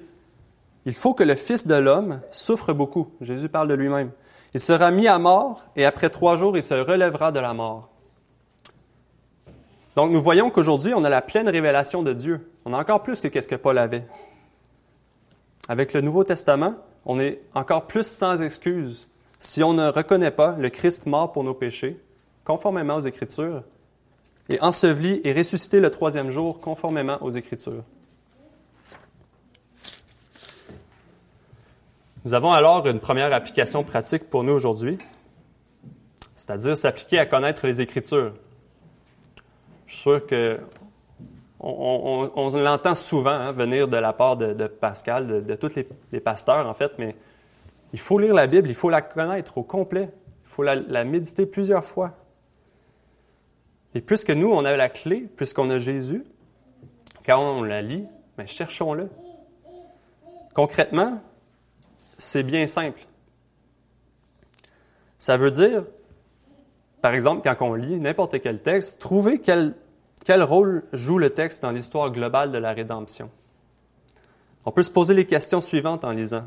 il 0.86 0.94
faut 0.94 1.14
que 1.14 1.24
le 1.24 1.36
Fils 1.36 1.66
de 1.66 1.76
l'homme 1.76 2.22
souffre 2.30 2.74
beaucoup. 2.74 3.08
Jésus 3.22 3.50
parle 3.50 3.68
de 3.68 3.74
lui-même. 3.74 4.12
Il 4.54 4.60
sera 4.60 4.92
mis 4.92 5.08
à 5.08 5.18
mort 5.18 5.66
et 5.76 5.86
après 5.86 6.10
trois 6.10 6.36
jours, 6.36 6.56
il 6.58 6.64
se 6.64 6.74
relèvera 6.74 7.32
de 7.32 7.40
la 7.40 7.54
mort. 7.54 7.90
Donc 9.96 10.12
nous 10.12 10.22
voyons 10.22 10.50
qu'aujourd'hui, 10.50 10.94
on 10.94 11.04
a 11.04 11.10
la 11.10 11.22
pleine 11.22 11.48
révélation 11.48 12.04
de 12.04 12.14
Dieu. 12.14 12.50
On 12.66 12.74
a 12.74 12.80
encore 12.80 13.04
plus 13.04 13.22
que 13.22 13.42
ce 13.42 13.48
que 13.48 13.56
Paul 13.56 13.78
avait. 13.78 14.06
Avec 15.68 15.94
le 15.94 16.02
Nouveau 16.02 16.24
Testament, 16.24 16.76
on 17.06 17.20
est 17.20 17.42
encore 17.54 17.88
plus 17.88 18.06
sans 18.06 18.42
excuse 18.42 19.08
si 19.40 19.64
on 19.64 19.74
ne 19.74 19.90
reconnaît 19.90 20.32
pas 20.32 20.56
le 20.58 20.70
Christ 20.70 21.06
mort 21.06 21.32
pour 21.32 21.44
nos 21.44 21.54
péchés, 21.54 22.00
conformément 22.44 22.96
aux 22.96 23.02
Écritures, 23.02 23.64
et 24.50 24.62
enseveli 24.62 25.22
et 25.24 25.34
ressuscité 25.34 25.80
le 25.80 25.90
troisième 25.90 26.30
jour, 26.30 26.60
conformément 26.60 27.18
aux 27.22 27.32
Écritures. 27.32 27.84
Nous 32.26 32.34
avons 32.34 32.52
alors 32.52 32.88
une 32.88 33.00
première 33.00 33.34
application 33.34 33.84
pratique 33.84 34.30
pour 34.30 34.44
nous 34.44 34.54
aujourd'hui, 34.54 34.98
c'est-à-dire 36.36 36.78
s'appliquer 36.78 37.20
à 37.20 37.26
connaître 37.26 37.68
les 37.68 37.82
Écritures. 37.82 38.34
Je 39.88 39.94
suis 39.94 40.02
sûr 40.02 40.26
que 40.26 40.60
on, 41.66 42.52
l'entend 42.56 42.96
souvent 42.96 43.32
hein, 43.32 43.52
venir 43.52 43.88
de 43.88 43.98
la 43.98 44.12
part 44.12 44.36
de, 44.36 44.68
Pascal, 44.68 45.46
de, 45.46 45.56
tous 45.56 45.76
les, 45.76 46.20
pasteurs 46.20 46.68
en 46.68 46.74
fait, 46.74 46.94
mais 46.98 47.16
il 47.94 48.00
faut 48.00 48.20
lire 48.20 48.34
la 48.34 48.48
Bible, 48.48 48.70
il 48.70 48.76
faut 48.76 48.90
la 48.90 49.02
connaître 49.02 49.58
au 49.58 49.64
complet, 49.64 50.10
il 50.46 50.50
faut 50.50 50.64
la, 50.64 51.04
méditer 51.04 51.46
plusieurs 51.46 51.84
fois. 51.84 52.12
Et 53.96 54.02
puisque 54.02 54.32
nous, 54.32 54.52
on 54.52 54.66
a 54.66 54.76
la 54.76 54.90
clé, 54.90 55.28
puisqu'on 55.36 55.70
a 55.70 55.78
Jésus, 55.78 56.24
quand 57.26 57.40
on 57.40 57.64
la 57.64 57.82
lit, 57.82 58.06
mais 58.38 58.48
cherchons-le. 58.48 59.10
Concrètement, 60.54 61.22
c'est 62.18 62.44
bien 62.44 62.68
simple. 62.68 63.06
Ça 65.18 65.38
veut 65.38 65.52
dire, 65.52 65.86
par 67.02 67.14
exemple, 67.14 67.42
quand 67.44 67.66
on 67.66 67.74
lit 67.76 68.00
n'importe 68.00 68.42
quel 68.42 68.62
texte, 68.62 69.00
trouver 69.00 69.40
quel, 69.40 69.76
quel 70.26 70.44
rôle 70.44 70.84
joue 70.94 71.18
le 71.18 71.30
texte 71.30 71.62
dans 71.62 71.72
l'histoire 71.72 72.12
globale 72.12 72.52
de 72.52 72.58
la 72.58 72.74
rédemption. 72.74 73.30
On 74.66 74.72
peut 74.72 74.84
se 74.84 74.92
poser 74.92 75.14
les 75.14 75.26
questions 75.26 75.62
suivantes 75.62 76.04
en 76.04 76.12
lisant. 76.12 76.46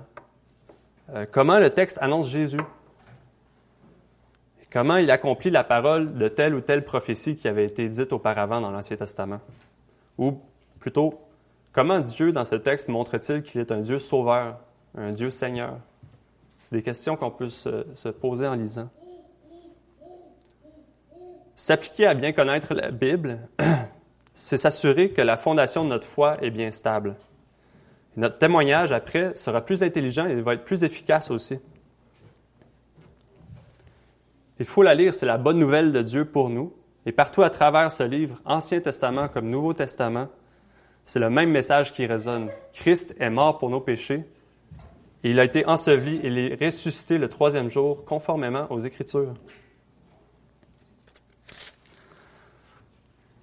Euh, 1.14 1.26
comment 1.30 1.58
le 1.58 1.70
texte 1.70 1.98
annonce 2.00 2.28
Jésus? 2.28 2.58
Comment 4.76 4.98
il 4.98 5.10
accomplit 5.10 5.48
la 5.48 5.64
parole 5.64 6.18
de 6.18 6.28
telle 6.28 6.54
ou 6.54 6.60
telle 6.60 6.84
prophétie 6.84 7.34
qui 7.34 7.48
avait 7.48 7.64
été 7.64 7.88
dite 7.88 8.12
auparavant 8.12 8.60
dans 8.60 8.70
l'Ancien 8.70 8.98
Testament? 8.98 9.40
Ou 10.18 10.38
plutôt, 10.80 11.18
comment 11.72 11.98
Dieu, 11.98 12.30
dans 12.30 12.44
ce 12.44 12.56
texte, 12.56 12.90
montre-t-il 12.90 13.42
qu'il 13.42 13.62
est 13.62 13.72
un 13.72 13.80
Dieu 13.80 13.98
sauveur, 13.98 14.58
un 14.94 15.12
Dieu 15.12 15.30
Seigneur? 15.30 15.78
C'est 16.62 16.76
des 16.76 16.82
questions 16.82 17.16
qu'on 17.16 17.30
peut 17.30 17.48
se, 17.48 18.08
poser 18.20 18.46
en 18.46 18.54
lisant. 18.54 18.90
S'appliquer 21.54 22.08
à 22.08 22.12
bien 22.12 22.32
connaître 22.32 22.74
la 22.74 22.90
Bible, 22.90 23.38
c'est 24.34 24.58
s'assurer 24.58 25.08
que 25.08 25.22
la 25.22 25.38
fondation 25.38 25.84
de 25.84 25.88
notre 25.88 26.06
foi 26.06 26.36
est 26.42 26.50
bien 26.50 26.70
stable. 26.70 27.16
notre 28.18 28.36
témoignage 28.36 28.92
après 28.92 29.36
sera 29.36 29.64
plus 29.64 29.82
intelligent 29.82 30.26
et 30.26 30.38
va 30.42 30.52
être 30.52 30.64
plus 30.64 30.84
efficace 30.84 31.30
aussi. 31.30 31.60
Il 34.58 34.64
faut 34.64 34.82
la 34.82 34.94
lire, 34.94 35.14
c'est 35.14 35.26
la 35.26 35.38
bonne 35.38 35.58
nouvelle 35.58 35.92
de 35.92 36.02
Dieu 36.02 36.24
pour 36.24 36.48
nous. 36.48 36.72
Et 37.04 37.12
partout 37.12 37.42
à 37.42 37.50
travers 37.50 37.92
ce 37.92 38.02
livre, 38.02 38.40
Ancien 38.44 38.80
Testament 38.80 39.28
comme 39.28 39.48
Nouveau 39.48 39.74
Testament, 39.74 40.28
c'est 41.04 41.20
le 41.20 41.30
même 41.30 41.50
message 41.50 41.92
qui 41.92 42.06
résonne. 42.06 42.48
Christ 42.72 43.14
est 43.20 43.30
mort 43.30 43.58
pour 43.58 43.70
nos 43.70 43.80
péchés 43.80 44.24
il 45.28 45.40
a 45.40 45.44
été 45.44 45.66
enseveli 45.66 46.16
et 46.22 46.28
il 46.28 46.38
est 46.38 46.64
ressuscité 46.64 47.18
le 47.18 47.28
troisième 47.28 47.70
jour, 47.70 48.04
conformément 48.04 48.66
aux 48.70 48.80
Écritures. 48.80 49.34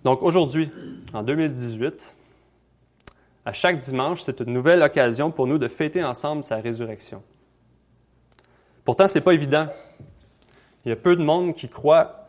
Donc 0.04 0.22
aujourd'hui, 0.22 0.72
en 1.14 1.24
2018, 1.24 2.14
à 3.46 3.54
chaque 3.54 3.78
dimanche, 3.78 4.22
c'est 4.22 4.40
une 4.40 4.54
nouvelle 4.54 4.82
occasion 4.82 5.32
pour 5.32 5.48
nous 5.48 5.58
de 5.58 5.68
fêter 5.68 6.04
ensemble 6.04 6.44
sa 6.44 6.58
résurrection. 6.58 7.22
Pourtant, 8.86 9.08
ce 9.08 9.18
n'est 9.18 9.24
pas 9.24 9.34
évident. 9.34 9.68
Il 10.86 10.90
y 10.90 10.92
a 10.92 10.96
peu 10.96 11.16
de 11.16 11.24
monde 11.24 11.54
qui 11.54 11.70
croit 11.70 12.28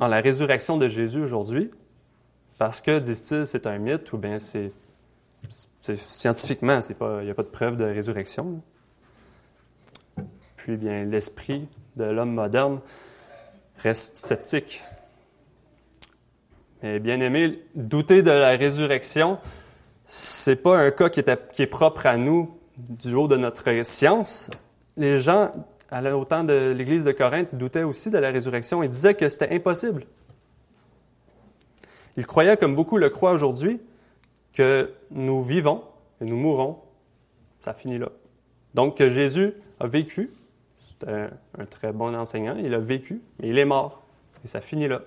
en 0.00 0.08
la 0.08 0.20
résurrection 0.20 0.76
de 0.76 0.88
Jésus 0.88 1.22
aujourd'hui 1.22 1.70
parce 2.58 2.80
que, 2.80 2.98
disent-ils, 2.98 3.46
c'est 3.46 3.66
un 3.66 3.78
mythe 3.78 4.12
ou 4.12 4.18
bien 4.18 4.38
c'est, 4.38 4.72
scientifiquement, 5.80 6.78
il 6.80 7.24
n'y 7.24 7.30
a 7.30 7.34
pas 7.34 7.42
de 7.42 7.48
preuve 7.48 7.76
de 7.76 7.84
résurrection 7.84 8.62
puis 10.64 10.78
bien 10.78 11.04
l'esprit 11.04 11.68
de 11.96 12.04
l'homme 12.04 12.32
moderne 12.32 12.80
reste 13.76 14.16
sceptique. 14.16 14.82
Mais 16.82 17.00
bien 17.00 17.20
aimé, 17.20 17.62
douter 17.74 18.22
de 18.22 18.30
la 18.30 18.56
résurrection, 18.56 19.38
c'est 20.06 20.56
pas 20.56 20.78
un 20.78 20.90
cas 20.90 21.10
qui 21.10 21.20
est, 21.20 21.52
qui 21.52 21.60
est, 21.60 21.66
propre 21.66 22.06
à 22.06 22.16
nous 22.16 22.58
du 22.78 23.14
haut 23.14 23.28
de 23.28 23.36
notre 23.36 23.84
science. 23.84 24.50
Les 24.96 25.18
gens, 25.18 25.52
au 25.92 26.24
temps 26.24 26.44
de 26.44 26.72
l'Église 26.76 27.04
de 27.04 27.12
Corinthe, 27.12 27.54
doutaient 27.54 27.82
aussi 27.82 28.10
de 28.10 28.18
la 28.18 28.30
résurrection 28.30 28.82
et 28.82 28.88
disaient 28.88 29.14
que 29.14 29.28
c'était 29.28 29.54
impossible. 29.54 30.06
Ils 32.16 32.26
croyaient, 32.26 32.56
comme 32.56 32.74
beaucoup 32.74 32.98
le 32.98 33.10
croient 33.10 33.32
aujourd'hui, 33.32 33.80
que 34.52 34.92
nous 35.10 35.42
vivons 35.42 35.82
et 36.20 36.24
nous 36.24 36.36
mourrons. 36.36 36.78
Ça 37.60 37.74
finit 37.74 37.98
là. 37.98 38.08
Donc 38.74 38.96
que 38.96 39.08
Jésus 39.08 39.52
a 39.80 39.86
vécu, 39.86 40.30
un, 41.06 41.66
très 41.66 41.92
bon 41.92 42.14
enseignant. 42.14 42.56
Il 42.62 42.72
a 42.74 42.78
vécu, 42.78 43.20
mais 43.38 43.48
il 43.48 43.58
est 43.58 43.64
mort. 43.64 44.02
Et 44.44 44.48
ça 44.48 44.60
finit 44.60 44.88
là. 44.88 45.02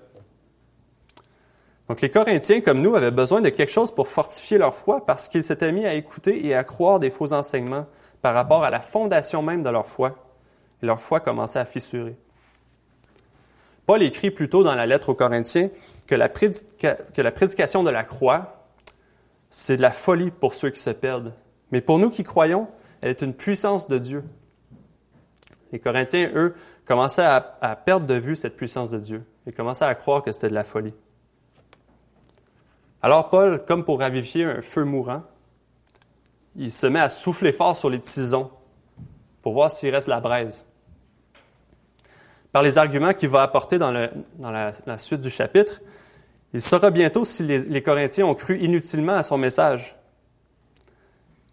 Donc 1.88 2.01
les 2.01 2.10
Corinthiens, 2.10 2.62
comme 2.62 2.81
nous, 2.81 2.96
avaient 2.96 3.12
besoin 3.12 3.41
de 3.41 3.50
quelque 3.50 3.72
chose 3.72 3.91
pour 3.91 4.07
fortifier 4.07 4.57
leur 4.57 4.74
foi 4.74 5.05
parce 5.05 5.27
qu'ils 5.27 5.43
s'étaient 5.43 5.72
mis 5.72 5.86
à 5.86 5.93
écouter 5.93 6.46
et 6.46 6.53
à 6.53 6.63
croire 6.63 7.00
des 7.00 7.10
faux 7.10 7.31
enseignements 7.31 7.86
par 8.22 8.34
rapport 8.34 8.63
à 8.63 8.69
la 8.69 8.81
fondation 8.81 9.41
même 9.41 9.63
de 9.63 9.69
leur 9.69 9.88
foi. 9.88 10.15
Et 10.81 10.86
leur 10.86 11.00
foi 11.00 11.19
commençait 11.19 11.60
à 11.60 11.65
fissurer. 11.65 12.15
Paul 13.88 14.03
écrit 14.03 14.31
plutôt 14.31 14.63
dans 14.63 14.75
la 14.75 14.86
lettre 14.86 15.10
aux 15.10 15.15
Corinthiens 15.15 15.69
que 16.07 16.15
la, 16.15 16.27
prédication 16.27 17.84
de 17.84 17.89
la 17.89 18.03
croix, 18.03 18.67
c'est 19.50 19.77
de 19.77 19.81
la 19.81 19.91
folie 19.91 20.29
pour 20.29 20.53
ceux 20.55 20.69
qui 20.69 20.79
se 20.79 20.89
perdent. 20.89 21.34
Mais 21.72 21.79
pour 21.79 21.98
nous 21.98 22.10
qui 22.10 22.24
croyons, 22.24 22.67
elle 23.01 23.12
est 23.12 23.22
une 23.22 23.34
puissance 23.34 23.88
de 23.88 23.98
Dieu. 23.98 24.24
Les 25.72 25.79
Corinthiens, 25.79 26.29
eux, 26.36 26.53
commençaient 26.86 27.25
à, 27.25 27.75
perdre 27.75 28.05
de 28.05 28.15
vue 28.15 28.36
cette 28.36 28.57
puissance 28.57 28.91
de 28.91 29.00
Dieu 29.00 29.24
et 29.46 29.53
commençaient 29.53 29.86
à 29.86 29.96
croire 29.96 30.22
que 30.22 30.31
c'était 30.34 30.50
de 30.50 30.55
la 30.55 30.63
folie. 30.65 30.93
Alors 33.01 33.29
Paul, 33.29 33.63
comme 33.65 33.86
pour 33.86 34.00
ravifier 34.00 34.43
un 34.43 34.62
feu 34.62 34.84
mourant, 34.84 35.24
il 36.57 36.72
se 36.72 36.88
met 36.88 37.00
à 37.00 37.10
souffler 37.10 37.53
fort 37.53 37.77
sur 37.77 37.89
les 37.89 38.00
tisons 38.00 38.50
pour 39.48 39.54
voir 39.54 39.72
s'il 39.72 39.96
reste 39.96 40.10
la 40.10 40.20
braise. 40.20 40.66
Par 42.51 42.63
les 42.63 42.77
arguments 42.77 43.13
qu'il 43.13 43.30
va 43.30 43.44
apporter 43.44 43.77
dans, 43.77 43.92
la, 43.92 44.98
suite 44.98 45.22
du 45.22 45.30
chapitre, 45.30 45.80
il 46.54 46.62
saura 46.62 46.92
bientôt 46.92 47.24
si 47.24 47.44
les 47.44 47.82
Corinthiens 47.82 48.25
ont 48.25 48.36
cru 48.36 48.60
inutilement 48.60 49.13
à 49.13 49.24
son 49.24 49.38
message. 49.38 49.96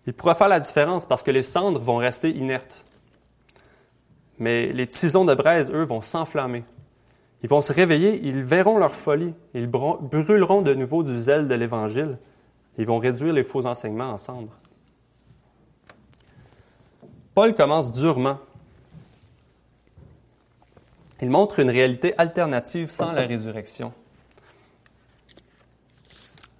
Il 0.08 0.12
pourra 0.12 0.34
faire 0.34 0.48
la 0.48 0.58
différence 0.58 1.06
parce 1.06 1.22
que 1.22 1.30
les 1.30 1.42
cendres 1.44 1.78
vont 1.78 1.98
rester 1.98 2.30
inertes. 2.30 2.84
Mais 4.40 4.72
les 4.72 4.88
tisons 4.88 5.24
de 5.24 5.36
braise, 5.36 5.70
eux, 5.72 5.84
vont 5.84 6.02
s'enflammer. 6.02 6.64
Ils 7.44 7.48
vont 7.48 7.62
se 7.62 7.72
réveiller, 7.72 8.18
ils 8.24 8.42
verront 8.42 8.76
leur 8.76 8.92
folie, 8.92 9.34
ils 9.54 9.68
brûleront 9.68 10.62
de 10.62 10.74
nouveau 10.74 11.04
du 11.04 11.16
zèle 11.16 11.46
de 11.46 11.54
l'Évangile. 11.54 12.18
Ils 12.76 12.86
vont 12.86 12.98
réduire 12.98 13.32
les 13.32 13.44
faux 13.44 13.66
enseignements 13.66 14.10
en 14.10 14.18
cendres. 14.18 14.58
Paul 17.34 17.54
commence 17.54 17.90
durement. 17.90 18.38
Il 21.20 21.30
montre 21.30 21.58
une 21.58 21.70
réalité 21.70 22.16
alternative 22.18 22.90
sans 22.90 23.12
la 23.12 23.26
résurrection. 23.26 23.92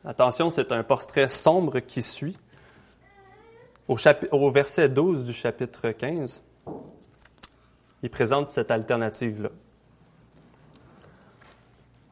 Attention, 0.05 0.51
c'est 0.51 0.73
un 0.73 0.83
portrait 0.83 1.29
sombre 1.29 1.81
qui 1.81 2.03
suit. 2.03 2.37
Au, 3.87 4.51
verset 4.51 4.89
12 4.89 5.25
du 5.25 5.33
chapitre 5.33 5.91
15, 5.91 6.43
il 8.03 8.11
présente 8.11 8.49
cette 8.49 8.71
alternative-là. 8.71 9.51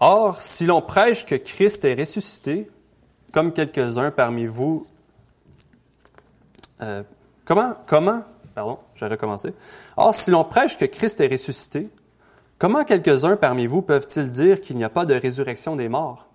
Or, 0.00 0.42
si 0.42 0.66
l'on 0.66 0.82
prêche 0.82 1.24
que 1.24 1.34
Christ 1.34 1.84
est 1.84 1.94
ressuscité, 1.94 2.70
comme 3.32 3.52
quelques-uns 3.52 4.10
parmi 4.10 4.46
vous, 4.46 4.86
euh, 6.82 7.02
comment, 7.44 7.74
comment, 7.86 8.22
pardon, 8.54 8.78
je 8.94 9.04
vais 9.04 9.10
recommencer. 9.10 9.52
Or, 9.96 10.14
si 10.14 10.30
l'on 10.30 10.44
prêche 10.44 10.76
que 10.76 10.84
Christ 10.84 11.20
est 11.20 11.28
ressuscité, 11.28 11.88
comment 12.58 12.84
quelques-uns 12.84 13.36
parmi 13.36 13.66
vous 13.66 13.82
peuvent-ils 13.82 14.28
dire 14.28 14.60
qu'il 14.60 14.76
n'y 14.76 14.84
a 14.84 14.90
pas 14.90 15.04
de 15.04 15.14
résurrection 15.14 15.76
des 15.76 15.88
morts? 15.88 16.28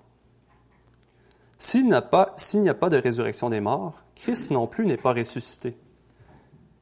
S'il 1.60 1.88
n'y 1.88 1.94
a, 1.94 2.02
pas, 2.02 2.36
de 2.36 2.98
résurrection 2.98 3.50
des 3.50 3.60
morts, 3.60 4.04
Christ 4.16 4.52
non 4.52 4.68
plus 4.68 4.86
n'est 4.86 4.98
pas 4.98 5.14
ressuscité. 5.14 5.76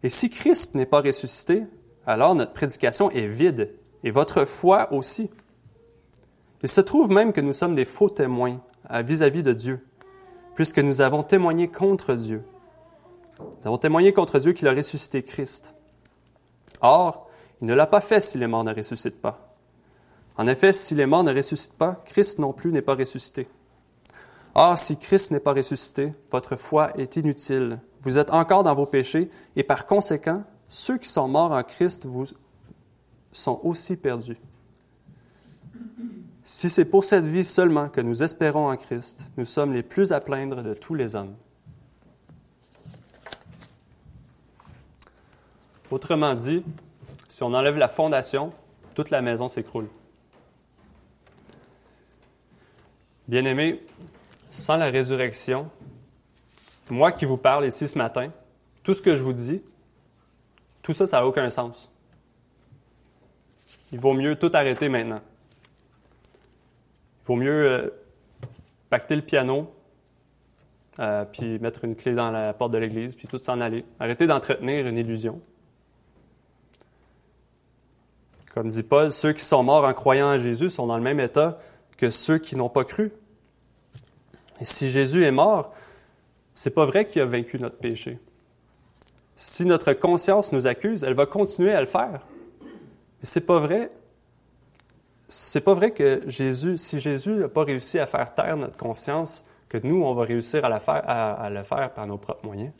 Et 0.03 0.09
si 0.09 0.29
Christ 0.29 0.75
n'est 0.75 0.85
pas 0.85 1.01
ressuscité, 1.01 1.63
alors 2.05 2.35
notre 2.35 2.51
prédication 2.51 3.09
est 3.09 3.27
vide, 3.27 3.71
et 4.03 4.11
votre 4.11 4.45
foi 4.45 4.91
aussi. 4.93 5.29
Il 6.61 6.69
se 6.69 6.81
trouve 6.81 7.11
même 7.11 7.31
que 7.31 7.41
nous 7.41 7.53
sommes 7.53 7.75
des 7.75 7.85
faux 7.85 8.09
témoins 8.09 8.59
vis-à-vis 8.89 9.43
de 9.43 9.53
Dieu, 9.53 9.85
puisque 10.55 10.79
nous 10.79 11.01
avons 11.01 11.23
témoigné 11.23 11.67
contre 11.69 12.13
Dieu. 12.15 12.43
Nous 13.39 13.67
avons 13.67 13.77
témoigné 13.77 14.13
contre 14.13 14.39
Dieu 14.39 14.53
qu'il 14.53 14.67
a 14.67 14.73
ressuscité 14.73 15.23
Christ. 15.23 15.73
Or, 16.81 17.29
il 17.61 17.67
ne 17.67 17.73
l'a 17.73 17.87
pas 17.87 18.01
fait 18.01 18.21
si 18.21 18.37
les 18.37 18.47
morts 18.47 18.63
ne 18.63 18.73
ressuscitent 18.73 19.21
pas. 19.21 19.55
En 20.37 20.47
effet, 20.47 20.73
si 20.73 20.95
les 20.95 21.05
morts 21.05 21.23
ne 21.23 21.33
ressuscitent 21.33 21.73
pas, 21.73 22.01
Christ 22.05 22.39
non 22.39 22.53
plus 22.53 22.71
n'est 22.71 22.81
pas 22.81 22.95
ressuscité. 22.95 23.47
Or, 24.53 24.77
si 24.77 24.97
Christ 24.97 25.31
n'est 25.31 25.39
pas 25.39 25.53
ressuscité, 25.53 26.13
votre 26.31 26.55
foi 26.55 26.97
est 26.97 27.15
inutile. 27.15 27.79
Vous 28.01 28.17
êtes 28.17 28.31
encore 28.31 28.63
dans 28.63 28.73
vos 28.73 28.85
péchés 28.85 29.29
et 29.55 29.63
par 29.63 29.85
conséquent, 29.85 30.43
ceux 30.67 30.97
qui 30.97 31.09
sont 31.09 31.27
morts 31.27 31.51
en 31.51 31.63
Christ 31.63 32.07
sont 33.31 33.59
aussi 33.63 33.95
perdus. 33.95 34.37
Si 36.43 36.69
c'est 36.69 36.85
pour 36.85 37.03
cette 37.03 37.25
vie 37.25 37.43
seulement 37.43 37.89
que 37.89 38.01
nous 38.01 38.21
espérons 38.21 38.69
en 38.69 38.77
Christ, 38.77 39.25
nous 39.37 39.45
sommes 39.45 39.73
les 39.73 39.83
plus 39.83 40.11
à 40.11 40.19
plaindre 40.19 40.61
de 40.61 40.73
tous 40.73 40.93
les 40.93 41.15
hommes. 41.15 41.33
Autrement 45.91 46.33
dit, 46.33 46.63
si 47.27 47.43
on 47.43 47.53
enlève 47.53 47.77
la 47.77 47.87
fondation, 47.87 48.51
toute 48.95 49.09
la 49.09 49.21
maison 49.21 49.47
s'écroule. 49.47 49.87
Bien-aimés, 53.27 53.83
sans 54.49 54.77
la 54.77 54.89
résurrection, 54.89 55.69
moi 56.89 57.11
qui 57.11 57.25
vous 57.25 57.37
parle 57.37 57.65
ici 57.65 57.87
ce 57.87 57.97
matin, 57.97 58.31
tout 58.83 58.93
ce 58.93 59.01
que 59.01 59.15
je 59.15 59.21
vous 59.21 59.33
dis, 59.33 59.61
tout 60.81 60.93
ça, 60.93 61.07
ça 61.07 61.19
n'a 61.19 61.27
aucun 61.27 61.49
sens. 61.49 61.91
Il 63.91 63.99
vaut 63.99 64.13
mieux 64.13 64.35
tout 64.35 64.51
arrêter 64.53 64.89
maintenant. 64.89 65.21
Il 67.23 67.25
vaut 67.25 67.35
mieux 67.35 67.71
euh, 67.71 67.89
pacter 68.89 69.15
le 69.15 69.23
piano, 69.23 69.73
euh, 70.99 71.25
puis 71.25 71.59
mettre 71.59 71.83
une 71.85 71.95
clé 71.95 72.13
dans 72.13 72.31
la 72.31 72.53
porte 72.53 72.71
de 72.71 72.77
l'église, 72.77 73.15
puis 73.15 73.27
tout 73.27 73.39
s'en 73.39 73.59
aller. 73.61 73.83
Arrêtez 73.99 74.27
d'entretenir 74.27 74.87
une 74.87 74.97
illusion. 74.97 75.41
Comme 78.55 78.69
dit 78.69 78.83
Paul, 78.83 79.11
ceux 79.11 79.33
qui 79.33 79.43
sont 79.43 79.63
morts 79.63 79.83
en 79.83 79.93
croyant 79.93 80.27
en 80.27 80.37
Jésus 80.37 80.69
sont 80.69 80.87
dans 80.87 80.95
le 80.95 81.03
même 81.03 81.19
état 81.19 81.59
que 81.97 82.09
ceux 82.09 82.37
qui 82.37 82.55
n'ont 82.55 82.69
pas 82.69 82.85
cru. 82.85 83.11
Et 84.61 84.65
si 84.65 84.89
Jésus 84.89 85.25
est 85.25 85.31
mort, 85.31 85.73
c'est 86.55 86.69
pas 86.69 86.85
vrai 86.85 87.05
qu'il 87.05 87.21
a 87.21 87.25
vaincu 87.25 87.59
notre 87.59 87.75
péché. 87.75 88.17
Si 89.35 89.65
notre 89.65 89.91
conscience 89.91 90.53
nous 90.53 90.67
accuse, 90.67 91.03
elle 91.03 91.15
va 91.15 91.25
continuer 91.25 91.73
à 91.73 91.81
le 91.81 91.85
faire. 91.85 92.21
Mais 92.61 93.23
c'est 93.23 93.41
pas 93.45 93.59
vrai. 93.59 93.91
C'est 95.27 95.59
pas 95.59 95.73
vrai 95.73 95.91
que 95.91 96.21
Jésus, 96.25 96.77
si 96.77 97.01
Jésus 97.01 97.31
n'a 97.31 97.49
pas 97.49 97.65
réussi 97.65 97.99
à 97.99 98.05
faire 98.05 98.33
taire 98.33 98.55
notre 98.55 98.77
conscience, 98.77 99.43
que 99.67 99.77
nous, 99.85 100.01
on 100.01 100.13
va 100.13 100.23
réussir 100.23 100.63
à, 100.63 101.49
le 101.49 101.63
faire 101.63 101.91
par 101.93 102.07
nos 102.07 102.17
propres 102.17 102.45
moyens. 102.45 102.71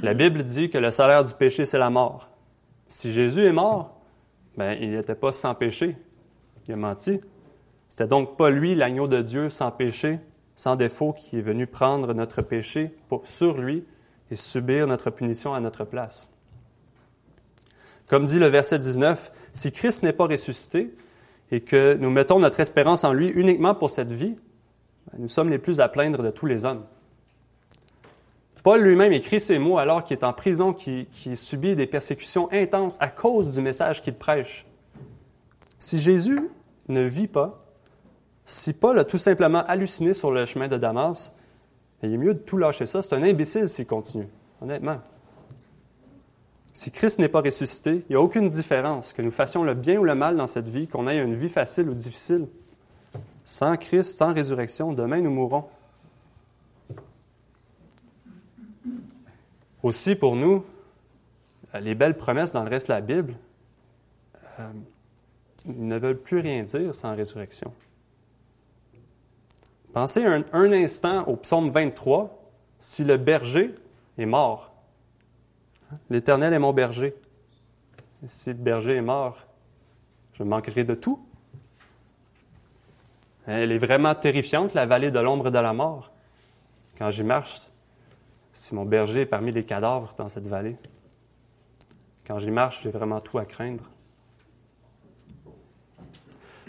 La 0.00 0.14
Bible 0.14 0.44
dit 0.44 0.70
que 0.70 0.78
le 0.78 0.90
salaire 0.90 1.24
du 1.24 1.34
péché, 1.34 1.66
c'est 1.66 1.78
la 1.78 1.90
mort. 1.90 2.30
Si 2.86 3.12
Jésus 3.12 3.44
est 3.44 3.52
mort, 3.52 3.97
ben, 4.58 4.76
il 4.80 4.90
n'était 4.90 5.14
pas 5.14 5.32
sans 5.32 5.54
péché. 5.54 5.96
Il 6.66 6.74
a 6.74 6.76
menti. 6.76 7.20
C'était 7.88 8.08
donc 8.08 8.36
pas 8.36 8.50
lui, 8.50 8.74
l'agneau 8.74 9.06
de 9.06 9.22
Dieu, 9.22 9.50
sans 9.50 9.70
péché, 9.70 10.18
sans 10.56 10.74
défaut, 10.74 11.12
qui 11.12 11.38
est 11.38 11.42
venu 11.42 11.68
prendre 11.68 12.12
notre 12.12 12.42
péché 12.42 12.92
sur 13.22 13.56
lui 13.56 13.84
et 14.32 14.34
subir 14.34 14.88
notre 14.88 15.10
punition 15.10 15.54
à 15.54 15.60
notre 15.60 15.84
place. 15.84 16.28
Comme 18.08 18.26
dit 18.26 18.40
le 18.40 18.48
verset 18.48 18.80
19, 18.80 19.30
si 19.52 19.70
Christ 19.70 20.02
n'est 20.02 20.12
pas 20.12 20.26
ressuscité 20.26 20.92
et 21.52 21.60
que 21.60 21.94
nous 21.94 22.10
mettons 22.10 22.40
notre 22.40 22.58
espérance 22.58 23.04
en 23.04 23.12
lui 23.12 23.28
uniquement 23.28 23.76
pour 23.76 23.90
cette 23.90 24.12
vie, 24.12 24.36
ben, 25.12 25.20
nous 25.20 25.28
sommes 25.28 25.50
les 25.50 25.58
plus 25.58 25.78
à 25.78 25.88
plaindre 25.88 26.22
de 26.22 26.30
tous 26.30 26.46
les 26.46 26.64
hommes. 26.64 26.84
Paul 28.62 28.82
lui-même 28.82 29.12
écrit 29.12 29.40
ces 29.40 29.58
mots 29.58 29.78
alors 29.78 30.04
qu'il 30.04 30.16
est 30.16 30.24
en 30.24 30.32
prison, 30.32 30.72
qui, 30.72 31.06
qui 31.12 31.36
subit 31.36 31.76
des 31.76 31.86
persécutions 31.86 32.48
intenses 32.52 32.96
à 33.00 33.08
cause 33.08 33.50
du 33.50 33.60
message 33.60 34.02
qu'il 34.02 34.14
prêche. 34.14 34.66
Si 35.78 35.98
Jésus 35.98 36.50
ne 36.88 37.02
vit 37.02 37.28
pas, 37.28 37.64
si 38.44 38.72
Paul 38.72 38.98
a 38.98 39.04
tout 39.04 39.18
simplement 39.18 39.62
halluciné 39.66 40.14
sur 40.14 40.30
le 40.30 40.46
chemin 40.46 40.68
de 40.68 40.76
Damas, 40.76 41.34
il 42.02 42.14
est 42.14 42.18
mieux 42.18 42.34
de 42.34 42.38
tout 42.38 42.56
lâcher 42.56 42.86
ça. 42.86 43.02
C'est 43.02 43.14
un 43.14 43.22
imbécile 43.22 43.68
s'il 43.68 43.86
continue, 43.86 44.28
honnêtement. 44.62 44.98
Si 46.72 46.90
Christ 46.90 47.18
n'est 47.18 47.28
pas 47.28 47.40
ressuscité, 47.40 48.04
il 48.08 48.10
n'y 48.10 48.16
a 48.16 48.20
aucune 48.20 48.48
différence 48.48 49.12
que 49.12 49.20
nous 49.20 49.32
fassions 49.32 49.64
le 49.64 49.74
bien 49.74 49.98
ou 49.98 50.04
le 50.04 50.14
mal 50.14 50.36
dans 50.36 50.46
cette 50.46 50.68
vie, 50.68 50.86
qu'on 50.86 51.08
ait 51.08 51.18
une 51.18 51.34
vie 51.34 51.48
facile 51.48 51.88
ou 51.88 51.94
difficile. 51.94 52.46
Sans 53.44 53.76
Christ, 53.76 54.16
sans 54.16 54.32
résurrection, 54.32 54.92
demain 54.92 55.20
nous 55.20 55.30
mourrons. 55.30 55.64
Aussi 59.82 60.16
pour 60.16 60.34
nous, 60.34 60.64
les 61.74 61.94
belles 61.94 62.16
promesses 62.16 62.52
dans 62.52 62.64
le 62.64 62.70
reste 62.70 62.88
de 62.88 62.92
la 62.92 63.00
Bible 63.00 63.34
euh, 64.58 64.72
ne 65.66 65.98
veulent 65.98 66.20
plus 66.20 66.40
rien 66.40 66.62
dire 66.64 66.94
sans 66.94 67.14
résurrection. 67.14 67.72
Pensez 69.92 70.24
un, 70.24 70.72
instant 70.72 71.24
au 71.24 71.36
psaume 71.36 71.70
23, 71.70 72.42
si 72.78 73.04
le 73.04 73.16
berger 73.16 73.74
est 74.18 74.26
mort. 74.26 74.72
L'Éternel 76.10 76.52
est 76.52 76.58
mon 76.58 76.72
berger. 76.72 77.14
si 78.26 78.50
le 78.50 78.56
berger 78.56 78.96
est 78.96 79.02
mort, 79.02 79.38
je 80.34 80.42
manquerai 80.42 80.84
de 80.84 80.94
tout. 80.94 81.24
Elle 83.46 83.72
est 83.72 83.78
vraiment 83.78 84.14
terrifiante, 84.14 84.74
la 84.74 84.84
vallée 84.84 85.10
de 85.10 85.18
l'ombre 85.18 85.50
de 85.50 85.58
la 85.58 85.72
mort. 85.72 86.12
Quand 86.98 87.10
j'y 87.10 87.24
marche, 87.24 87.70
si 88.58 88.74
mon 88.74 88.84
berger 88.84 89.22
est 89.22 89.26
parmi 89.26 89.52
les 89.52 89.64
cadavres 89.64 90.14
dans 90.18 90.28
cette 90.28 90.46
vallée, 90.46 90.76
quand 92.26 92.38
j'y 92.38 92.50
marche, 92.50 92.80
j'ai 92.82 92.90
vraiment 92.90 93.20
tout 93.20 93.38
à 93.38 93.44
craindre. 93.44 93.84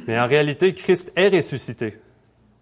Mais 0.08 0.18
en 0.20 0.28
réalité, 0.28 0.74
Christ 0.74 1.12
est 1.16 1.30
ressuscité. 1.30 2.00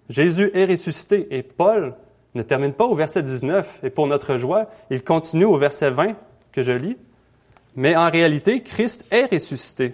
Jésus 0.10 0.50
est 0.54 0.66
ressuscité. 0.66 1.28
Et 1.30 1.44
Paul 1.44 1.94
ne 2.34 2.42
termine 2.42 2.74
pas 2.74 2.86
au 2.86 2.96
verset 2.96 3.22
19. 3.22 3.82
Et 3.84 3.90
pour 3.90 4.08
notre 4.08 4.38
joie, 4.38 4.72
il 4.90 5.04
continue 5.04 5.46
au 5.46 5.58
verset 5.58 5.92
20 5.92 6.16
que 6.52 6.62
je 6.62 6.72
lis. 6.72 6.98
Mais 7.76 7.96
en 7.96 8.10
réalité, 8.10 8.63
Christ 8.63 9.06
est 9.12 9.32
ressuscité, 9.32 9.94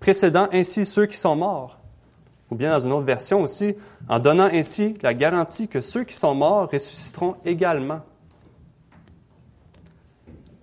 précédant 0.00 0.48
ainsi 0.52 0.84
ceux 0.84 1.06
qui 1.06 1.16
sont 1.16 1.36
morts. 1.36 1.78
Ou 2.50 2.56
bien 2.56 2.72
dans 2.72 2.80
une 2.80 2.92
autre 2.92 3.06
version 3.06 3.42
aussi, 3.42 3.74
en 4.08 4.18
donnant 4.18 4.50
ainsi 4.52 4.94
la 5.02 5.14
garantie 5.14 5.68
que 5.68 5.80
ceux 5.80 6.04
qui 6.04 6.14
sont 6.14 6.34
morts 6.34 6.68
ressusciteront 6.70 7.36
également. 7.46 8.02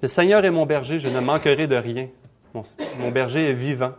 Le 0.01 0.07
Seigneur 0.07 0.43
est 0.45 0.51
mon 0.51 0.65
berger, 0.65 0.99
je 0.99 1.09
ne 1.09 1.19
manquerai 1.19 1.67
de 1.67 1.75
rien. 1.75 2.07
Mon, 2.53 3.11
berger 3.11 3.49
est 3.49 3.53
vivant. 3.53 3.93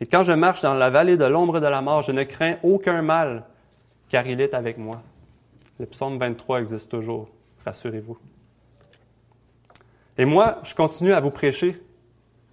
Et 0.00 0.06
quand 0.06 0.22
je 0.22 0.32
marche 0.32 0.60
dans 0.62 0.74
la 0.74 0.90
vallée 0.90 1.16
de 1.16 1.24
l'ombre 1.24 1.60
de 1.60 1.66
la 1.66 1.80
mort, 1.80 2.02
je 2.02 2.12
ne 2.12 2.22
crains 2.24 2.56
aucun 2.62 3.02
mal, 3.02 3.44
car 4.08 4.26
il 4.26 4.40
est 4.40 4.54
avec 4.54 4.78
moi. 4.78 5.02
Le 5.80 5.86
psaume 5.86 6.18
23 6.18 6.60
existe 6.60 6.90
toujours, 6.90 7.28
rassurez-vous. 7.64 8.18
Et 10.18 10.24
moi, 10.24 10.58
je 10.62 10.74
continue 10.74 11.12
à 11.12 11.20
vous 11.20 11.30
prêcher 11.30 11.80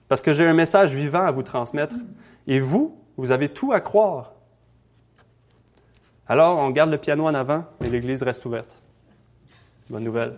parce 0.07 0.21
que 0.21 0.33
j'ai 0.33 0.47
un 0.47 0.53
message 0.53 0.93
vivant 0.93 1.23
à 1.23 1.31
vous 1.31 1.43
transmettre. 1.43 1.95
Et 2.47 2.59
vous, 2.59 2.97
vous 3.17 3.31
avez 3.31 3.49
tout 3.49 3.73
à 3.73 3.81
croire. 3.81 4.33
Alors, 6.27 6.57
on 6.57 6.69
garde 6.69 6.89
le 6.89 6.97
piano 6.97 7.25
en 7.25 7.33
avant 7.33 7.65
et 7.83 7.89
l'Église 7.89 8.23
reste 8.23 8.45
ouverte. 8.45 8.75
Bonne 9.89 10.03
nouvelle. 10.03 10.37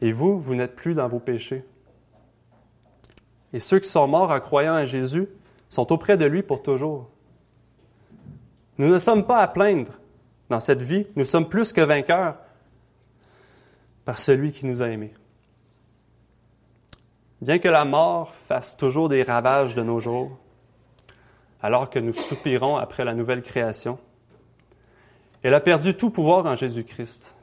Et 0.00 0.12
vous, 0.12 0.40
vous 0.40 0.54
n'êtes 0.54 0.76
plus 0.76 0.94
dans 0.94 1.08
vos 1.08 1.18
péchés. 1.18 1.64
Et 3.52 3.60
ceux 3.60 3.78
qui 3.78 3.88
sont 3.88 4.06
morts 4.06 4.30
en 4.30 4.40
croyant 4.40 4.74
en 4.74 4.84
Jésus 4.84 5.28
sont 5.68 5.92
auprès 5.92 6.16
de 6.16 6.24
lui 6.24 6.42
pour 6.42 6.62
toujours. 6.62 7.10
Nous 8.78 8.88
ne 8.88 8.98
sommes 8.98 9.26
pas 9.26 9.38
à 9.38 9.48
plaindre 9.48 9.92
dans 10.48 10.60
cette 10.60 10.82
vie, 10.82 11.06
nous 11.16 11.24
sommes 11.24 11.48
plus 11.48 11.72
que 11.72 11.80
vainqueurs 11.80 12.36
par 14.04 14.18
celui 14.18 14.52
qui 14.52 14.66
nous 14.66 14.82
a 14.82 14.88
aimés. 14.88 15.14
Bien 17.40 17.58
que 17.58 17.68
la 17.68 17.84
mort 17.84 18.34
fasse 18.34 18.76
toujours 18.76 19.08
des 19.08 19.22
ravages 19.22 19.74
de 19.74 19.82
nos 19.82 20.00
jours, 20.00 20.38
alors 21.62 21.90
que 21.90 21.98
nous 21.98 22.12
soupirons 22.12 22.76
après 22.76 23.04
la 23.04 23.14
nouvelle 23.14 23.42
création, 23.42 23.98
elle 25.42 25.54
a 25.54 25.60
perdu 25.60 25.96
tout 25.96 26.10
pouvoir 26.10 26.46
en 26.46 26.56
Jésus-Christ. 26.56 27.34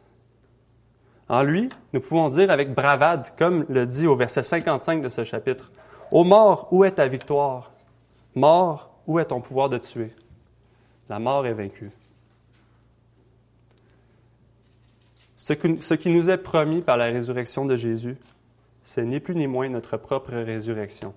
En 1.30 1.44
lui, 1.44 1.70
nous 1.94 2.00
pouvons 2.00 2.30
dire 2.30 2.52
avec 2.52 2.74
bravade, 2.74 3.34
comme 3.38 3.66
le 3.70 3.86
dit 3.86 4.08
au 4.08 4.16
verset 4.16 4.44
55 4.44 5.02
de 5.02 5.10
ce 5.10 5.24
chapitre, 5.24 5.72
Ô 6.12 6.24
mort, 6.24 6.70
où 6.72 6.86
est 6.86 6.92
ta 6.92 7.08
victoire? 7.08 7.74
Mort, 8.36 8.92
où 9.08 9.20
est 9.20 9.26
ton 9.26 9.42
pouvoir 9.42 9.70
de 9.70 9.78
tuer? 9.78 10.13
La 11.10 11.20
mort 11.20 11.46
est 11.46 11.54
vaincue. 11.54 11.92
Ce, 15.36 15.54
qui 15.94 16.10
nous 16.10 16.30
est 16.30 16.38
promis 16.38 16.82
par 16.82 16.98
la 16.98 17.06
résurrection 17.06 17.66
de 17.66 17.76
Jésus, 17.76 18.18
c'est 18.84 19.06
ni 19.06 19.20
plus 19.20 19.36
ni 19.36 19.48
moins 19.48 19.70
notre 19.70 19.98
propre 19.98 20.34
résurrection. 20.34 21.13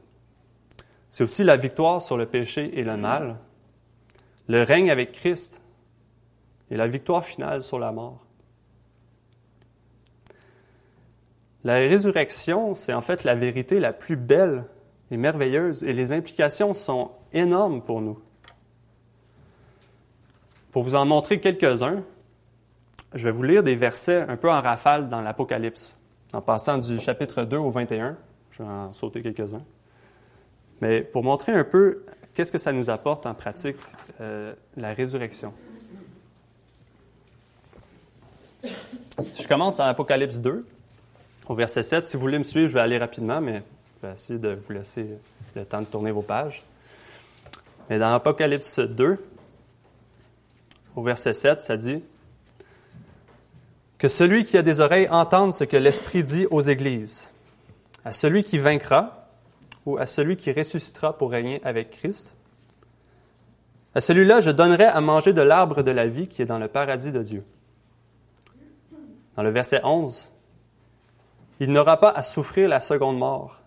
C'est 1.09 1.25
aussi 1.25 1.43
la 1.43 1.57
victoire 1.57 2.03
sur 2.03 2.17
le 2.17 2.27
péché 2.27 2.79
et 2.79 2.85
le 2.85 2.97
mal, 2.97 3.37
le 4.47 4.63
règne 4.63 4.91
avec 4.91 5.13
Christ 5.13 5.63
et 6.71 6.77
la 6.77 6.87
victoire 6.87 7.25
finale 7.25 7.63
sur 7.63 7.79
la 7.79 7.93
mort. 7.93 8.25
La 11.65 11.75
résurrection, 11.75 12.75
c'est 12.75 12.95
en 12.95 13.01
fait 13.01 13.25
la 13.25 13.35
vérité 13.35 13.81
la 13.81 13.93
plus 13.93 14.17
belle 14.17 14.65
et 15.11 15.17
merveilleuse 15.17 15.85
et 15.85 15.93
les 15.93 16.13
implications 16.13 16.73
sont 16.73 17.11
énormes 17.33 17.83
pour 17.83 18.01
nous. 18.01 18.19
Pour 20.73 20.85
vous 20.85 20.95
en 20.95 21.05
montrer 21.05 21.41
quelques-uns, 21.41 22.03
je 23.15 23.25
vais 23.25 23.33
vous 23.33 23.43
lire 23.43 23.63
des 23.63 23.75
versets 23.75 24.25
un 24.29 24.37
peu 24.37 24.51
en 24.51 24.61
rafale 24.61 25.09
dans 25.09 25.21
l'Apocalypse, 25.21 25.99
en 26.33 26.41
passant 26.41 26.79
du 26.79 26.99
chapitre 26.99 27.43
2 27.43 27.57
au 27.57 27.71
21. 27.71 28.17
Je 28.53 28.63
vais 28.63 28.69
en 28.69 28.93
sauter 28.93 29.21
quelques-uns. 29.21 29.63
Mais 30.81 31.03
pour 31.03 31.25
montrer 31.25 31.53
un 31.53 31.65
peu 31.65 32.05
qu'est-ce 32.35 32.53
que 32.53 32.59
ça 32.59 32.73
nous 32.73 32.89
apporte 32.89 33.27
en 33.27 33.35
pratique, 33.35 33.77
euh, 34.21 34.55
la 34.77 34.95
résurrection. 34.95 35.53
Je 38.63 39.49
commence 39.49 39.79
dans 39.79 39.85
Apocalypse 39.85 40.39
2, 40.39 40.65
au 41.47 41.55
verset 41.55 41.83
7. 41.83 42.07
Si 42.07 42.17
vous 42.17 42.23
voulez 42.23 42.39
me 42.39 42.45
suivre, 42.45 42.69
je 42.69 42.75
vais 42.75 42.81
aller 42.81 42.99
rapidement, 42.99 43.41
mais 43.41 43.63
je 44.01 44.07
vais 44.07 44.13
essayer 44.13 44.39
de 44.39 44.51
vous 44.55 44.73
laisser 44.73 45.07
le 45.55 45.65
temps 45.65 45.81
de 45.81 45.87
tourner 45.87 46.11
vos 46.11 46.23
pages. 46.23 46.63
Mais 47.89 47.99
dans 47.99 48.15
Apocalypse 48.15 48.79
2, 48.79 49.19
au 50.97 51.03
verset 51.03 51.35
7, 51.35 51.63
ça 51.63 51.77
dit 51.77 52.03
que 53.99 54.09
celui 54.09 54.45
qui 54.45 54.57
a 54.57 54.63
des 54.63 54.81
oreilles 54.81 55.09
entende 55.11 55.53
ce 55.53 55.65
que 55.65 55.77
l'Esprit 55.77 56.25
dit 56.25 56.47
aux 56.51 56.61
églises. 56.61 57.31
À 58.05 58.13
celui 58.13 58.45
qui 58.45 58.59
vaincra, 58.59 59.29
ou 59.87 59.99
à 59.99 60.07
celui 60.07 60.37
qui 60.37 60.53
ressuscitera 60.53 61.17
pour 61.17 61.31
régner 61.31 61.61
avec 61.65 61.91
Christ, 61.91 62.35
à 63.95 64.01
celui-là, 64.01 64.41
je 64.41 64.51
donnerai 64.51 64.85
à 64.85 65.01
manger 65.01 65.33
de 65.33 65.43
l'arbre 65.43 65.83
de 65.83 65.91
la 65.91 66.07
vie 66.07 66.29
qui 66.29 66.43
est 66.43 66.47
dans 66.47 66.59
le 66.59 66.69
paradis 66.69 67.11
de 67.11 67.23
Dieu. 67.23 67.45
Dans 69.37 69.43
le 69.43 69.51
verset 69.51 69.81
11, 69.83 70.30
il 71.61 71.71
n'aura 71.71 72.01
pas 72.01 72.11
à 72.11 72.23
souffrir 72.23 72.69
la 72.69 72.81
seconde 72.81 73.19
mort. 73.19 73.61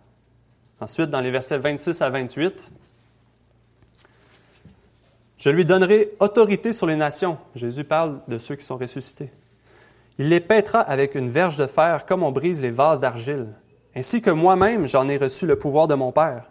Ensuite, 0.82 1.10
dans 1.10 1.22
les 1.22 1.32
versets 1.32 1.60
26 1.60 2.02
à 2.02 2.10
28, 2.10 2.72
je 5.38 5.50
lui 5.50 5.64
donnerai 5.66 6.12
autorité 6.20 6.74
sur 6.74 6.88
les 6.88 6.96
nations. 6.96 7.38
Jésus 7.56 7.84
parle 7.84 8.20
de 8.28 8.38
ceux 8.38 8.56
qui 8.56 8.66
sont 8.66 8.78
ressuscités. 8.78 9.32
Il 10.18 10.30
les 10.30 10.40
pètera 10.40 10.80
avec 10.80 11.16
une 11.16 11.30
verge 11.30 11.58
de 11.58 11.68
fer 11.68 12.06
comme 12.06 12.24
on 12.24 12.32
brise 12.32 12.62
les 12.62 12.72
vases 12.72 13.00
d'argile, 13.00 13.54
ainsi 13.96 14.22
que 14.22 14.30
moi-même 14.30 14.88
j'en 14.88 15.08
ai 15.08 15.18
reçu 15.18 15.46
le 15.46 15.58
pouvoir 15.58 15.88
de 15.88 15.96
mon 15.96 16.12
Père, 16.12 16.50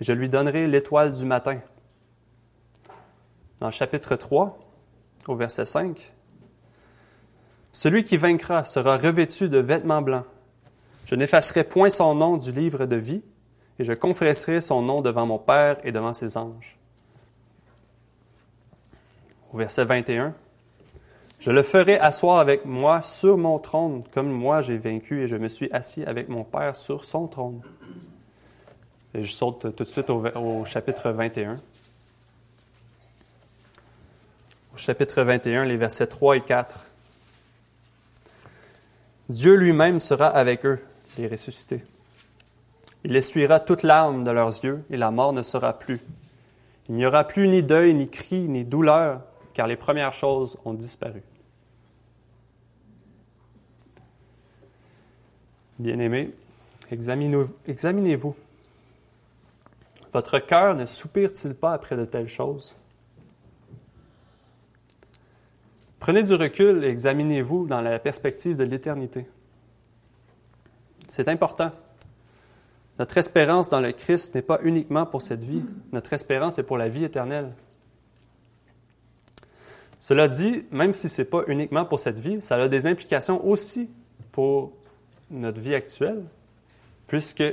je 0.00 0.12
lui 0.12 0.28
donnerai 0.28 0.66
l'étoile 0.66 1.12
du 1.12 1.24
matin. 1.24 1.60
Dans 3.60 3.66
le 3.66 3.72
chapitre 3.72 4.16
3, 4.16 4.58
au 5.28 5.36
verset 5.36 5.66
5, 5.66 6.12
Celui 7.72 8.04
qui 8.04 8.16
vaincra 8.16 8.64
sera 8.64 8.96
revêtu 8.96 9.48
de 9.48 9.58
vêtements 9.58 10.02
blancs. 10.02 10.26
Je 11.04 11.14
n'effacerai 11.14 11.64
point 11.64 11.90
son 11.90 12.14
nom 12.14 12.36
du 12.36 12.50
livre 12.50 12.86
de 12.86 12.96
vie, 12.96 13.22
et 13.78 13.84
je 13.84 13.92
confesserai 13.92 14.60
son 14.60 14.82
nom 14.82 15.00
devant 15.00 15.26
mon 15.26 15.38
Père 15.38 15.76
et 15.84 15.92
devant 15.92 16.12
ses 16.12 16.36
anges. 16.36 16.78
Au 19.52 19.58
verset 19.58 19.84
21, 19.84 20.34
je 21.38 21.50
le 21.50 21.62
ferai 21.62 21.98
asseoir 21.98 22.38
avec 22.38 22.64
moi 22.64 23.02
sur 23.02 23.36
mon 23.36 23.58
trône, 23.58 24.02
comme 24.12 24.30
moi 24.30 24.60
j'ai 24.60 24.78
vaincu 24.78 25.22
et 25.22 25.26
je 25.26 25.36
me 25.36 25.48
suis 25.48 25.70
assis 25.72 26.04
avec 26.04 26.28
mon 26.28 26.44
Père 26.44 26.76
sur 26.76 27.04
son 27.04 27.26
trône. 27.26 27.60
Et 29.14 29.22
je 29.22 29.32
saute 29.32 29.60
tout 29.76 29.84
de 29.84 29.88
suite 29.88 30.10
au, 30.10 30.64
chapitre 30.64 31.10
21. 31.10 31.56
Au 34.72 34.76
chapitre 34.76 35.22
21, 35.22 35.66
les 35.66 35.76
versets 35.76 36.06
3 36.06 36.36
et 36.36 36.40
4. 36.40 36.84
Dieu 39.28 39.54
lui-même 39.54 40.00
sera 40.00 40.26
avec 40.26 40.66
eux, 40.66 40.80
les 41.18 41.28
ressuscités. 41.28 41.82
Il 43.04 43.14
essuiera 43.16 43.60
toute 43.60 43.82
larmes 43.82 44.24
de 44.24 44.30
leurs 44.30 44.64
yeux 44.64 44.84
et 44.90 44.96
la 44.96 45.10
mort 45.10 45.32
ne 45.32 45.42
sera 45.42 45.78
plus. 45.78 46.00
Il 46.88 46.94
n'y 46.94 47.06
aura 47.06 47.24
plus 47.24 47.48
ni 47.48 47.62
deuil, 47.62 47.94
ni 47.94 48.08
cri, 48.08 48.48
ni 48.48 48.64
douleur, 48.64 49.22
car 49.52 49.66
les 49.66 49.76
premières 49.76 50.12
choses 50.12 50.58
ont 50.64 50.74
disparu. 50.74 51.22
Bien-aimés, 55.78 56.30
examinez-vous. 56.90 58.36
Votre 60.12 60.38
cœur 60.38 60.74
ne 60.76 60.86
soupire-t-il 60.86 61.54
pas 61.54 61.72
après 61.72 61.96
de 61.96 62.04
telles 62.04 62.28
choses? 62.28 62.76
Prenez 65.98 66.22
du 66.22 66.34
recul 66.34 66.84
et 66.84 66.88
examinez-vous 66.88 67.66
dans 67.66 67.80
la 67.80 67.98
perspective 67.98 68.56
de 68.56 68.64
l'éternité. 68.64 69.26
C'est 71.14 71.28
important. 71.28 71.70
Notre 72.98 73.18
espérance 73.18 73.70
dans 73.70 73.78
le 73.78 73.92
Christ 73.92 74.34
n'est 74.34 74.42
pas 74.42 74.58
uniquement 74.64 75.06
pour 75.06 75.22
cette 75.22 75.44
vie, 75.44 75.62
notre 75.92 76.12
espérance 76.12 76.58
est 76.58 76.64
pour 76.64 76.76
la 76.76 76.88
vie 76.88 77.04
éternelle. 77.04 77.52
Cela 80.00 80.26
dit, 80.26 80.64
même 80.72 80.92
si 80.92 81.08
ce 81.08 81.22
n'est 81.22 81.28
pas 81.28 81.42
uniquement 81.46 81.84
pour 81.84 82.00
cette 82.00 82.18
vie, 82.18 82.42
ça 82.42 82.56
a 82.56 82.66
des 82.66 82.88
implications 82.88 83.46
aussi 83.46 83.88
pour 84.32 84.72
notre 85.30 85.60
vie 85.60 85.76
actuelle, 85.76 86.24
puisque 87.06 87.44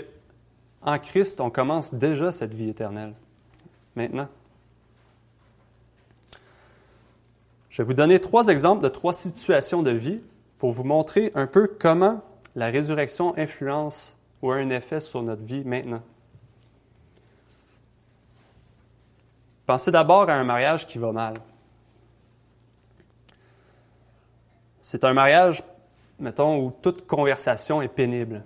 en 0.82 0.98
Christ, 0.98 1.40
on 1.40 1.52
commence 1.52 1.94
déjà 1.94 2.32
cette 2.32 2.56
vie 2.56 2.70
éternelle, 2.70 3.14
maintenant. 3.96 4.28
Je 7.70 7.84
vais 7.84 7.86
vous 7.86 7.94
donner 7.94 8.20
trois 8.20 8.48
exemples 8.48 8.82
de 8.82 8.90
trois 8.90 9.14
situations 9.14 9.84
de 9.84 9.92
vie 9.92 10.20
pour 10.58 10.72
vous 10.72 10.84
montrer 10.84 11.30
un 11.36 11.46
peu 11.46 11.68
comment 11.68 12.24
la 12.56 12.68
résurrection 12.68 13.38
influence 13.38 14.16
ou 14.42 14.52
a 14.52 14.56
un 14.56 14.70
effet 14.70 15.00
sur 15.00 15.22
notre 15.22 15.44
vie 15.44 15.64
maintenant. 15.64 16.02
Pensez 19.66 19.92
d'abord 19.92 20.30
à 20.30 20.34
un 20.34 20.44
mariage 20.44 20.88
qui 20.88 20.98
va 20.98 21.12
mal. 21.12 21.36
C'est 24.82 25.04
un 25.06 25.14
mariage, 25.14 25.64
mettons, 26.20 26.66
où 26.66 26.74
toute 26.82 27.08
conversation 27.08 27.82
est 27.82 27.88
pénible. 27.88 28.44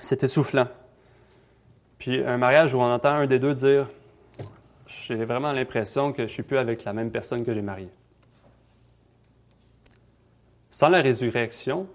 C'est 0.00 0.22
essoufflant. 0.22 0.68
Puis 1.98 2.22
un 2.24 2.36
mariage 2.36 2.74
où 2.74 2.78
on 2.78 2.92
entend 2.92 3.10
un 3.10 3.26
des 3.26 3.38
deux 3.38 3.54
dire 3.54 3.88
J'ai 4.86 5.24
vraiment 5.24 5.52
l'impression 5.52 6.12
que 6.12 6.18
je 6.18 6.22
ne 6.22 6.28
suis 6.28 6.42
plus 6.42 6.58
avec 6.58 6.84
la 6.84 6.92
même 6.92 7.10
personne 7.10 7.44
que 7.44 7.52
j'ai 7.52 7.62
mariée. 7.62 7.90
Sans 10.70 10.88
la 10.88 11.00
résurrection, 11.00 11.88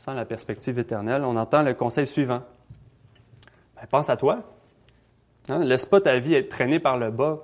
sans 0.00 0.14
la 0.14 0.24
perspective 0.24 0.78
éternelle, 0.78 1.24
on 1.24 1.36
entend 1.36 1.62
le 1.62 1.74
conseil 1.74 2.06
suivant. 2.06 2.40
Ben, 3.76 3.86
pense 3.90 4.08
à 4.08 4.16
toi. 4.16 4.42
Hein? 5.50 5.58
Laisse 5.58 5.84
pas 5.84 6.00
ta 6.00 6.18
vie 6.18 6.32
être 6.32 6.48
traînée 6.48 6.78
par 6.78 6.96
le 6.96 7.10
bas 7.10 7.40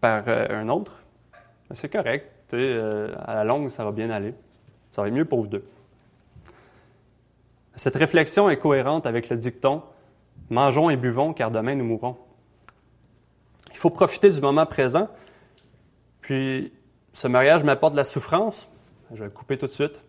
par 0.00 0.22
euh, 0.28 0.46
un 0.50 0.68
autre. 0.68 1.02
Ben, 1.32 1.74
c'est 1.74 1.88
correct. 1.88 2.30
Euh, 2.54 3.12
à 3.24 3.34
la 3.34 3.42
longue, 3.42 3.70
ça 3.70 3.84
va 3.84 3.90
bien 3.90 4.10
aller. 4.10 4.34
Ça 4.92 5.02
va 5.02 5.08
être 5.08 5.14
mieux 5.14 5.24
pour 5.24 5.40
vous 5.40 5.48
deux. 5.48 5.64
Cette 7.74 7.96
réflexion 7.96 8.48
est 8.48 8.58
cohérente 8.58 9.04
avec 9.04 9.28
le 9.28 9.36
dicton 9.36 9.82
Mangeons 10.50 10.90
et 10.90 10.96
buvons, 10.96 11.32
car 11.32 11.50
demain 11.50 11.74
nous 11.74 11.84
mourrons. 11.84 12.16
Il 13.72 13.76
faut 13.78 13.90
profiter 13.90 14.30
du 14.30 14.40
moment 14.40 14.64
présent. 14.64 15.08
Puis, 16.20 16.72
ce 17.12 17.26
mariage 17.26 17.64
m'apporte 17.64 17.94
de 17.94 17.98
la 17.98 18.04
souffrance. 18.04 18.70
Je 19.10 19.18
vais 19.18 19.24
le 19.24 19.30
couper 19.32 19.58
tout 19.58 19.66
de 19.66 19.72
suite. 19.72 20.00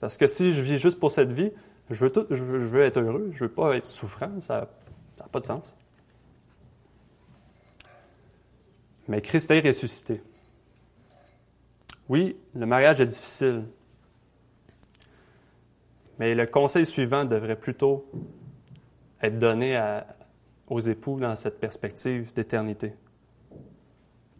Parce 0.00 0.16
que 0.16 0.26
si 0.26 0.52
je 0.52 0.62
vis 0.62 0.78
juste 0.78 1.00
pour 1.00 1.10
cette 1.10 1.32
vie, 1.32 1.50
je 1.90 2.04
veux, 2.04 2.82
être 2.82 3.00
heureux, 3.00 3.30
je 3.32 3.44
ne 3.44 3.48
veux 3.48 3.54
pas 3.54 3.76
être 3.76 3.84
souffrant, 3.84 4.40
ça 4.40 4.68
n'a 5.18 5.26
pas 5.26 5.40
de 5.40 5.44
sens. 5.44 5.74
Mais 9.08 9.22
Christ 9.22 9.50
est 9.50 9.66
ressuscité. 9.66 10.22
Oui, 12.08 12.36
le 12.54 12.66
mariage 12.66 13.00
est 13.00 13.06
difficile. 13.06 13.64
Mais 16.18 16.34
le 16.34 16.46
conseil 16.46 16.84
suivant 16.84 17.24
devrait 17.24 17.56
plutôt 17.56 18.06
être 19.22 19.38
donné 19.38 19.80
aux 20.68 20.80
époux 20.80 21.18
dans 21.18 21.34
cette 21.34 21.58
perspective 21.58 22.32
d'éternité. 22.34 22.94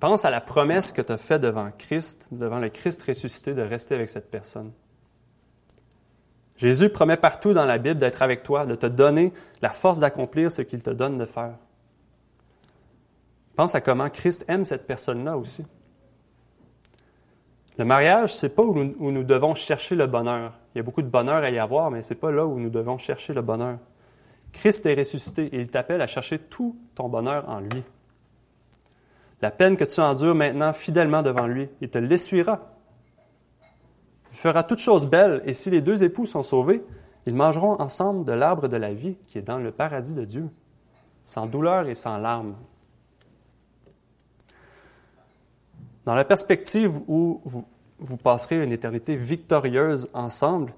Pense 0.00 0.24
à 0.24 0.30
la 0.30 0.40
promesse 0.40 0.92
que 0.92 1.02
tu 1.02 1.12
as 1.12 1.16
faite 1.16 1.40
devant 1.40 1.70
Christ, 1.76 2.28
devant 2.30 2.58
le 2.58 2.68
Christ 2.68 3.02
ressuscité, 3.02 3.54
de 3.54 3.62
rester 3.62 3.94
avec 3.94 4.08
cette 4.08 4.30
personne. 4.30 4.72
Jésus 6.58 6.88
promet 6.88 7.16
partout 7.16 7.52
dans 7.52 7.64
la 7.64 7.78
Bible 7.78 7.98
d'être 7.98 8.20
avec 8.20 8.42
toi, 8.42 8.66
de 8.66 8.74
te 8.74 8.86
donner 8.86 9.32
la 9.62 9.70
force 9.70 10.00
d'accomplir 10.00 10.50
ce 10.50 10.60
qu'il 10.60 10.82
te 10.82 10.90
donne 10.90 11.16
de 11.16 11.24
faire. 11.24 11.54
Pense 13.54 13.76
à 13.76 13.80
comment 13.80 14.10
Christ 14.10 14.44
aime 14.48 14.64
cette 14.64 14.86
personne-là 14.86 15.38
aussi. 15.38 15.64
Le 17.78 17.84
mariage, 17.84 18.34
ce 18.34 18.46
n'est 18.46 18.52
pas 18.52 18.64
où 18.64 18.74
nous, 18.74 19.22
devons 19.22 19.54
chercher 19.54 19.94
le 19.94 20.08
bonheur. 20.08 20.58
Il 20.74 20.78
y 20.78 20.80
a 20.80 20.82
beaucoup 20.82 21.02
de 21.02 21.08
bonheur 21.08 21.44
à 21.44 21.50
y 21.50 21.60
avoir, 21.60 21.92
mais 21.92 22.02
ce 22.02 22.12
n'est 22.12 22.18
pas 22.18 22.32
là 22.32 22.44
où 22.44 22.58
nous 22.58 22.70
devons 22.70 22.98
chercher 22.98 23.32
le 23.32 23.42
bonheur. 23.42 23.78
Christ 24.50 24.84
est 24.86 24.94
ressuscité 24.94 25.44
et 25.54 25.60
il 25.60 25.68
t'appelle 25.68 26.00
à 26.00 26.08
chercher 26.08 26.40
tout 26.40 26.76
ton 26.96 27.08
bonheur 27.08 27.48
en 27.48 27.60
lui. 27.60 27.84
La 29.42 29.52
peine 29.52 29.76
que 29.76 29.84
tu 29.84 30.00
endures 30.00 30.34
maintenant 30.34 30.72
fidèlement 30.72 31.22
devant 31.22 31.46
lui, 31.46 31.68
il 31.80 31.88
te 31.88 31.98
l'essuiera 31.98 32.77
il 34.30 34.36
fera 34.36 34.62
toutes 34.62 34.78
choses 34.78 35.06
belles, 35.06 35.42
et 35.44 35.54
si 35.54 35.70
les 35.70 35.80
deux 35.80 36.02
époux 36.04 36.26
sont 36.26 36.42
sauvés, 36.42 36.84
ils 37.26 37.34
mangeront 37.34 37.80
ensemble 37.80 38.24
de 38.24 38.32
l'arbre 38.32 38.68
de 38.68 38.76
la 38.76 38.92
vie 38.92 39.16
qui 39.26 39.38
est 39.38 39.42
dans 39.42 39.58
le 39.58 39.70
paradis 39.70 40.14
de 40.14 40.24
Dieu, 40.24 40.48
sans 41.24 41.46
douleur 41.46 41.88
et 41.88 41.94
sans 41.94 42.18
larmes. 42.18 42.54
Dans 46.04 46.14
la 46.14 46.24
perspective 46.24 46.96
où 47.06 47.40
vous, 47.44 47.64
vous 47.98 48.16
passerez 48.16 48.62
une 48.62 48.72
éternité 48.72 49.14
victorieuse 49.14 50.08
ensemble, 50.14 50.72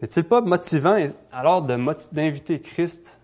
n'est-il 0.00 0.24
pas 0.24 0.40
motivant 0.40 0.96
alors 1.32 1.62
d'inviter 1.62 2.60
Christ 2.60 3.18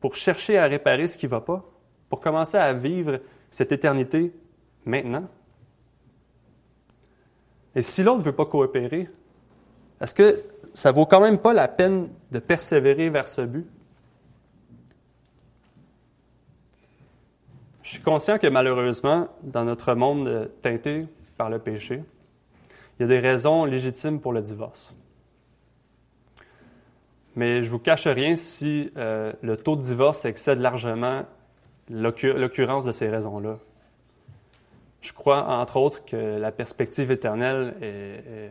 pour 0.00 0.14
chercher 0.14 0.58
à 0.58 0.66
réparer 0.66 1.08
ce 1.08 1.16
qui 1.16 1.26
ne 1.26 1.30
va 1.30 1.40
pas, 1.40 1.64
pour 2.08 2.20
commencer 2.20 2.58
à 2.58 2.72
vivre 2.72 3.20
cette 3.50 3.72
éternité 3.72 4.34
maintenant? 4.84 5.26
Et 7.76 7.82
si 7.82 8.02
l'autre 8.02 8.18
ne 8.18 8.24
veut 8.24 8.32
pas 8.32 8.46
coopérer, 8.46 9.06
est-ce 10.00 10.14
que 10.14 10.42
ça 10.72 10.90
vaut 10.92 11.04
quand 11.04 11.20
même 11.20 11.38
pas 11.38 11.52
la 11.52 11.68
peine 11.68 12.08
de 12.32 12.38
persévérer 12.38 13.10
vers 13.10 13.28
ce 13.28 13.42
but? 13.42 13.66
Je 17.82 17.90
suis 17.90 18.00
conscient 18.00 18.38
que 18.38 18.46
malheureusement, 18.46 19.28
dans 19.42 19.64
notre 19.64 19.94
monde 19.94 20.50
teinté 20.62 21.06
par 21.36 21.50
le 21.50 21.58
péché, 21.58 22.02
il 22.98 23.02
y 23.02 23.04
a 23.04 23.08
des 23.08 23.20
raisons 23.20 23.66
légitimes 23.66 24.20
pour 24.20 24.32
le 24.32 24.40
divorce. 24.40 24.94
Mais 27.36 27.62
je 27.62 27.66
ne 27.66 27.72
vous 27.72 27.78
cache 27.78 28.06
rien 28.06 28.36
si 28.36 28.90
euh, 28.96 29.34
le 29.42 29.58
taux 29.58 29.76
de 29.76 29.82
divorce 29.82 30.24
excède 30.24 30.58
largement 30.58 31.26
l'occurrence 31.90 32.86
de 32.86 32.92
ces 32.92 33.08
raisons-là. 33.08 33.58
Je 35.06 35.12
crois, 35.12 35.46
entre 35.46 35.76
autres, 35.76 36.04
que 36.04 36.16
la 36.16 36.50
perspective 36.50 37.12
éternelle 37.12 37.74
est, 37.80 38.50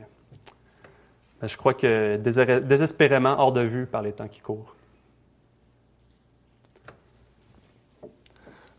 ben, 1.42 1.48
je 1.48 1.58
crois 1.58 1.74
que 1.74 2.16
désespérément 2.16 3.38
hors 3.38 3.52
de 3.52 3.60
vue 3.60 3.86
par 3.86 4.02
les 4.02 4.14
temps 4.14 4.30
qui 4.30 4.40
courent. 4.40 4.74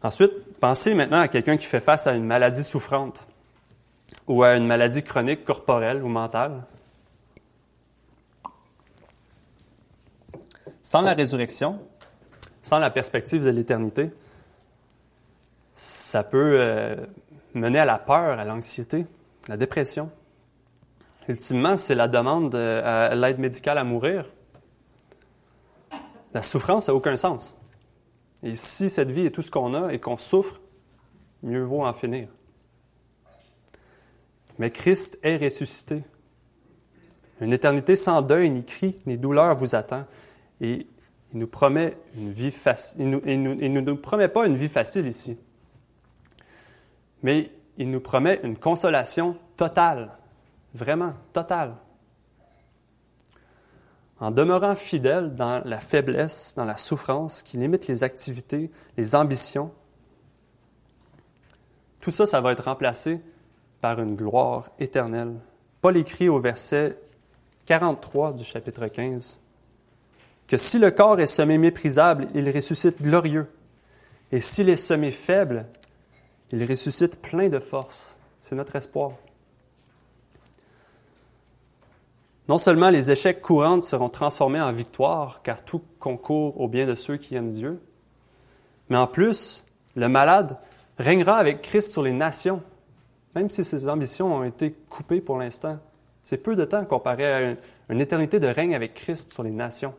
Ensuite, 0.02 0.32
pensez 0.58 0.94
maintenant 0.94 1.20
à 1.20 1.28
quelqu'un 1.28 1.58
qui 1.58 1.66
fait 1.66 1.80
face 1.80 2.06
à 2.06 2.14
une 2.14 2.24
maladie 2.24 2.64
souffrante 2.64 3.28
ou 4.26 4.42
à 4.42 4.56
une 4.56 4.66
maladie 4.66 5.02
chronique 5.02 5.44
corporelle 5.44 6.02
ou 6.02 6.08
mentale. 6.08 6.62
Sans 10.82 11.02
la 11.02 11.12
résurrection, 11.12 11.78
sans 12.62 12.78
la 12.78 12.88
perspective 12.88 13.44
de 13.44 13.50
l'éternité, 13.50 14.12
ça 15.76 16.24
peut 16.24 16.56
euh, 16.58 16.96
mener 17.56 17.78
à 17.78 17.84
la 17.84 17.98
peur, 17.98 18.38
à 18.38 18.44
l'anxiété, 18.44 19.06
à 19.46 19.52
la 19.52 19.56
dépression. 19.56 20.10
Ultimement, 21.28 21.76
c'est 21.76 21.94
la 21.94 22.06
demande 22.06 22.54
à 22.54 23.14
l'aide 23.14 23.38
médicale 23.38 23.78
à 23.78 23.84
mourir. 23.84 24.30
La 26.34 26.42
souffrance 26.42 26.88
n'a 26.88 26.94
aucun 26.94 27.16
sens. 27.16 27.56
Et 28.42 28.54
si 28.54 28.90
cette 28.90 29.10
vie 29.10 29.26
est 29.26 29.30
tout 29.30 29.42
ce 29.42 29.50
qu'on 29.50 29.74
a 29.74 29.92
et 29.92 29.98
qu'on 29.98 30.18
souffre, 30.18 30.60
mieux 31.42 31.62
vaut 31.62 31.84
en 31.84 31.92
finir. 31.92 32.28
Mais 34.58 34.70
Christ 34.70 35.18
est 35.22 35.36
ressuscité. 35.38 36.02
Une 37.40 37.52
éternité 37.52 37.96
sans 37.96 38.22
deuil, 38.22 38.50
ni 38.50 38.64
cri, 38.64 38.96
ni 39.06 39.18
douleur 39.18 39.56
vous 39.56 39.74
attend. 39.74 40.04
Et 40.60 40.86
il 41.32 41.38
nous 41.38 41.48
promet 41.48 41.96
une 42.16 42.30
vie 42.30 42.50
facile. 42.50 43.20
Il 43.26 43.42
ne 43.42 43.80
nous 43.80 43.96
promet 43.96 44.28
pas 44.28 44.46
une 44.46 44.56
vie 44.56 44.68
facile 44.68 45.06
ici 45.06 45.36
mais 47.26 47.50
il 47.76 47.90
nous 47.90 47.98
promet 47.98 48.38
une 48.44 48.56
consolation 48.56 49.36
totale, 49.56 50.12
vraiment 50.74 51.12
totale. 51.32 51.74
En 54.20 54.30
demeurant 54.30 54.76
fidèle 54.76 55.34
dans 55.34 55.60
la 55.64 55.80
faiblesse, 55.80 56.54
dans 56.56 56.64
la 56.64 56.76
souffrance 56.76 57.42
qui 57.42 57.56
limite 57.56 57.88
les 57.88 58.04
activités, 58.04 58.70
les 58.96 59.16
ambitions, 59.16 59.72
tout 61.98 62.12
ça, 62.12 62.26
ça 62.26 62.40
va 62.40 62.52
être 62.52 62.62
remplacé 62.62 63.20
par 63.80 64.00
une 64.00 64.14
gloire 64.14 64.70
éternelle. 64.78 65.34
Paul 65.80 65.96
écrit 65.96 66.28
au 66.28 66.38
verset 66.38 66.96
43 67.64 68.34
du 68.34 68.44
chapitre 68.44 68.86
15 68.86 69.40
que 70.46 70.56
si 70.56 70.78
le 70.78 70.92
corps 70.92 71.18
est 71.18 71.26
semé 71.26 71.58
méprisable, 71.58 72.28
il 72.36 72.48
ressuscite 72.48 73.02
glorieux. 73.02 73.48
Et 74.30 74.40
s'il 74.40 74.68
est 74.68 74.76
semé 74.76 75.10
faible, 75.10 75.66
il 76.52 76.64
ressuscite 76.64 77.20
plein 77.20 77.48
de 77.48 77.58
force. 77.58 78.16
C'est 78.40 78.54
notre 78.54 78.76
espoir. 78.76 79.12
Non 82.48 82.58
seulement 82.58 82.90
les 82.90 83.10
échecs 83.10 83.42
courants 83.42 83.80
seront 83.80 84.08
transformés 84.08 84.60
en 84.60 84.72
victoire, 84.72 85.42
car 85.42 85.64
tout 85.64 85.82
concourt 85.98 86.60
au 86.60 86.68
bien 86.68 86.86
de 86.86 86.94
ceux 86.94 87.16
qui 87.16 87.34
aiment 87.34 87.50
Dieu, 87.50 87.80
mais 88.88 88.96
en 88.96 89.08
plus, 89.08 89.64
le 89.96 90.08
malade 90.08 90.58
régnera 90.98 91.36
avec 91.36 91.62
Christ 91.62 91.92
sur 91.92 92.02
les 92.02 92.12
nations, 92.12 92.62
même 93.34 93.50
si 93.50 93.64
ses 93.64 93.88
ambitions 93.88 94.32
ont 94.32 94.44
été 94.44 94.72
coupées 94.88 95.20
pour 95.20 95.38
l'instant. 95.38 95.78
C'est 96.22 96.38
peu 96.38 96.54
de 96.54 96.64
temps 96.64 96.84
comparé 96.84 97.26
à 97.26 97.50
une, 97.50 97.56
une 97.88 98.00
éternité 98.00 98.38
de 98.38 98.46
règne 98.46 98.74
avec 98.74 98.94
Christ 98.94 99.32
sur 99.32 99.42
les 99.42 99.50
nations. 99.50 99.94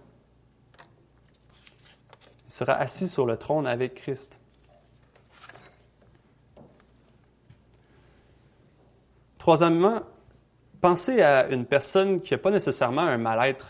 Il 2.48 2.54
sera 2.54 2.74
assis 2.74 3.10
sur 3.10 3.26
le 3.26 3.38
trône 3.38 3.68
avec 3.68 3.96
Christ. 3.96 4.40
Troisièmement, 9.48 10.02
pensez 10.82 11.22
à 11.22 11.48
une 11.48 11.66
personne 11.66 12.20
qui 12.20 12.34
n'a 12.34 12.38
pas 12.38 12.52
nécessairement 12.52 13.04
un 13.04 13.18
mal-être. 13.18 13.66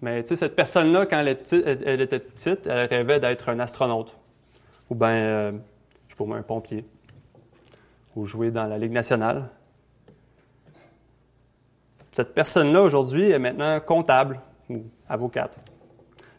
Mais 0.00 0.22
tu 0.22 0.28
sais, 0.28 0.36
cette 0.36 0.54
personne-là, 0.54 1.04
quand 1.04 1.18
elle, 1.18 1.26
était 2.00 2.20
petite, 2.20 2.68
elle 2.68 2.86
rêvait 2.88 3.18
d'être 3.18 3.48
un 3.48 3.58
astronaute. 3.58 4.16
Ou 4.88 4.94
bien, 4.94 5.08
euh, 5.08 5.52
je 6.06 6.14
sais 6.14 6.24
pas 6.24 6.32
un 6.32 6.42
pompier. 6.42 6.84
Ou 8.14 8.24
jouer 8.24 8.52
dans 8.52 8.66
la 8.66 8.78
Ligue 8.78 8.92
nationale. 8.92 9.48
Cette 12.12 12.34
personne-là, 12.34 12.82
aujourd'hui, 12.82 13.32
est 13.32 13.40
maintenant 13.40 13.80
comptable 13.80 14.40
ou 14.70 14.84
avocate. 15.08 15.58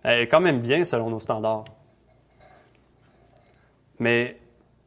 Elle 0.03 0.19
est 0.19 0.27
quand 0.29 0.39
même 0.39 0.61
bien 0.61 0.85
selon 0.85 1.09
nos 1.09 1.19
standards. 1.19 1.65
Mais 3.99 4.39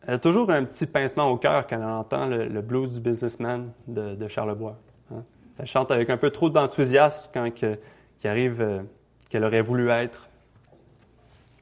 elle 0.07 0.15
a 0.15 0.19
toujours 0.19 0.51
un 0.51 0.65
petit 0.65 0.87
pincement 0.87 1.29
au 1.29 1.37
cœur 1.37 1.67
quand 1.67 1.77
elle 1.77 1.85
entend 1.85 2.27
le, 2.27 2.61
blues 2.61 2.91
du 2.91 3.01
businessman 3.01 3.73
de, 3.87 4.29
Charlebois. 4.29 4.77
Hein. 5.13 5.23
Elle 5.59 5.67
chante 5.67 5.91
avec 5.91 6.11
un 6.11 6.17
peu 6.17 6.31
trop 6.31 6.51
d'enthousiasme 6.51 7.31
quand 7.33 7.53
que, 7.55 7.79
arrive 8.25 8.61
euh, 8.61 8.83
qu'elle 9.31 9.45
aurait 9.45 9.63
voulu 9.63 9.91
être 9.91 10.29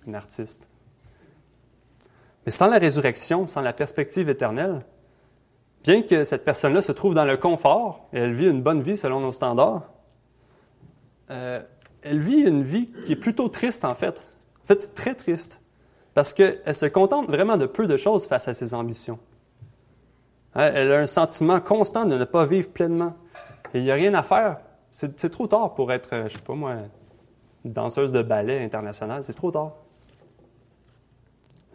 une 0.06 0.14
artiste. 0.14 0.68
Mais 2.46 2.52
sans 2.52 2.68
la 2.68 2.78
résurrection, 2.78 3.46
sans 3.46 3.60
la 3.60 3.74
perspective 3.74 4.28
éternelle, 4.30 4.84
bien 5.84 6.02
que 6.02 6.24
cette 6.24 6.44
personne-là 6.44 6.80
se 6.80 6.92
trouve 6.92 7.14
dans 7.14 7.26
le 7.26 7.36
confort 7.36 8.08
et 8.12 8.18
elle 8.18 8.32
vit 8.32 8.48
une 8.48 8.62
bonne 8.62 8.80
vie 8.80 8.96
selon 8.96 9.20
nos 9.20 9.32
standards, 9.32 9.90
euh, 11.30 11.62
elle 12.02 12.18
vit 12.18 12.40
une 12.40 12.62
vie 12.62 12.90
qui 13.04 13.12
est 13.12 13.16
plutôt 13.16 13.48
triste 13.48 13.84
en 13.84 13.94
fait. 13.94 14.26
En 14.62 14.66
fait, 14.66 14.80
c'est 14.80 14.94
très 14.94 15.14
triste 15.14 15.60
parce 16.14 16.32
qu'elle 16.32 16.74
se 16.74 16.86
contente 16.86 17.26
vraiment 17.28 17.56
de 17.56 17.66
peu 17.66 17.86
de 17.86 17.96
choses 17.96 18.26
face 18.26 18.48
à 18.48 18.54
ses 18.54 18.74
ambitions. 18.74 19.18
Hein, 20.54 20.70
elle 20.74 20.92
a 20.92 20.98
un 20.98 21.06
sentiment 21.06 21.60
constant 21.60 22.04
de 22.04 22.16
ne 22.16 22.24
pas 22.24 22.44
vivre 22.44 22.70
pleinement. 22.70 23.14
Et 23.74 23.78
il 23.78 23.84
n'y 23.84 23.90
a 23.90 23.94
rien 23.94 24.14
à 24.14 24.22
faire. 24.22 24.58
C'est 24.90 25.30
trop 25.30 25.46
tard 25.46 25.74
pour 25.74 25.92
être, 25.92 26.08
je 26.10 26.22
ne 26.22 26.28
sais 26.28 26.38
pas 26.40 26.54
moi, 26.54 26.74
une 27.64 27.72
danseuse 27.72 28.12
de 28.12 28.22
ballet 28.22 28.64
internationale. 28.64 29.24
C'est 29.24 29.34
trop 29.34 29.52
tard. 29.52 29.72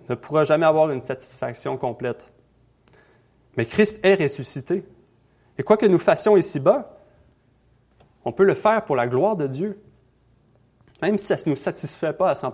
Elle 0.07 0.11
ne 0.11 0.15
pourra 0.15 0.43
jamais 0.43 0.65
avoir 0.65 0.91
une 0.91 0.99
satisfaction 0.99 1.77
complète. 1.77 2.33
Mais 3.57 3.65
Christ 3.65 4.03
est 4.03 4.21
ressuscité. 4.21 4.85
Et 5.57 5.63
quoi 5.63 5.77
que 5.77 5.85
nous 5.85 5.97
fassions 5.97 6.35
ici-bas, 6.35 6.99
on 8.25 8.33
peut 8.33 8.43
le 8.43 8.53
faire 8.53 8.83
pour 8.83 8.97
la 8.97 9.07
gloire 9.07 9.37
de 9.37 9.47
Dieu, 9.47 9.81
même 11.01 11.17
si 11.17 11.27
ça 11.27 11.35
ne 11.37 11.51
nous 11.51 11.55
satisfait 11.55 12.13
pas 12.13 12.29
à 12.29 12.35
100 12.35 12.53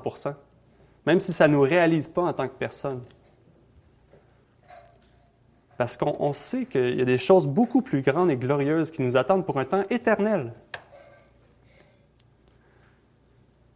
même 1.05 1.19
si 1.19 1.33
ça 1.33 1.47
ne 1.47 1.53
nous 1.53 1.61
réalise 1.61 2.07
pas 2.07 2.23
en 2.23 2.33
tant 2.33 2.47
que 2.47 2.53
personne. 2.57 3.01
Parce 5.77 5.97
qu'on 5.97 6.33
sait 6.33 6.65
qu'il 6.65 6.95
y 6.95 7.01
a 7.01 7.05
des 7.05 7.17
choses 7.17 7.47
beaucoup 7.47 7.81
plus 7.81 8.01
grandes 8.01 8.29
et 8.29 8.37
glorieuses 8.37 8.91
qui 8.91 9.01
nous 9.01 9.17
attendent 9.17 9.45
pour 9.45 9.59
un 9.59 9.65
temps 9.65 9.83
éternel. 9.89 10.53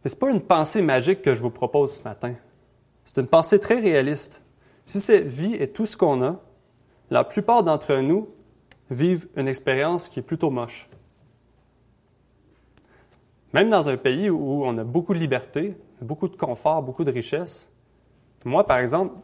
Mais 0.04 0.10
ce 0.10 0.14
n'est 0.14 0.20
pas 0.20 0.30
une 0.30 0.40
pensée 0.40 0.82
magique 0.82 1.22
que 1.22 1.34
je 1.34 1.42
vous 1.42 1.50
propose 1.50 1.96
ce 1.96 2.04
matin. 2.04 2.34
C'est 3.04 3.18
une 3.18 3.26
pensée 3.26 3.58
très 3.58 3.80
réaliste. 3.80 4.40
Si 4.84 5.00
cette 5.00 5.26
vie 5.26 5.54
est 5.54 5.74
tout 5.74 5.84
ce 5.84 5.96
qu'on 5.96 6.22
a, 6.22 6.40
la 7.10 7.24
plupart 7.24 7.64
d'entre 7.64 7.96
nous 7.96 8.28
vivent 8.88 9.26
une 9.34 9.48
expérience 9.48 10.08
qui 10.08 10.20
est 10.20 10.22
plutôt 10.22 10.50
moche. 10.50 10.88
Même 13.52 13.68
dans 13.68 13.88
un 13.88 13.96
pays 13.96 14.30
où 14.30 14.64
on 14.64 14.78
a 14.78 14.84
beaucoup 14.84 15.12
de 15.12 15.18
liberté, 15.18 15.76
beaucoup 16.00 16.28
de 16.28 16.36
confort, 16.36 16.82
beaucoup 16.82 17.04
de 17.04 17.10
richesse, 17.10 17.70
moi, 18.46 18.64
par 18.64 18.78
exemple, 18.78 19.14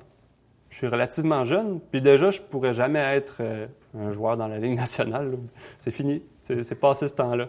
je 0.69 0.79
suis 0.79 0.89
relativement 0.89 1.45
jeune, 1.45 1.81
puis 1.91 2.01
déjà, 2.01 2.31
je 2.31 2.41
ne 2.41 2.47
pourrais 2.47 2.75
jamais 2.75 2.99
être 2.99 3.37
euh, 3.41 3.67
un 3.97 4.11
joueur 4.11 4.37
dans 4.37 4.49
la 4.49 4.59
Ligue 4.59 4.77
nationale. 4.77 5.39
C'est 5.79 5.93
fini. 5.93 6.23
C'est 6.45 6.75
passé 6.75 7.07
ce 7.07 7.15
temps-là. 7.15 7.49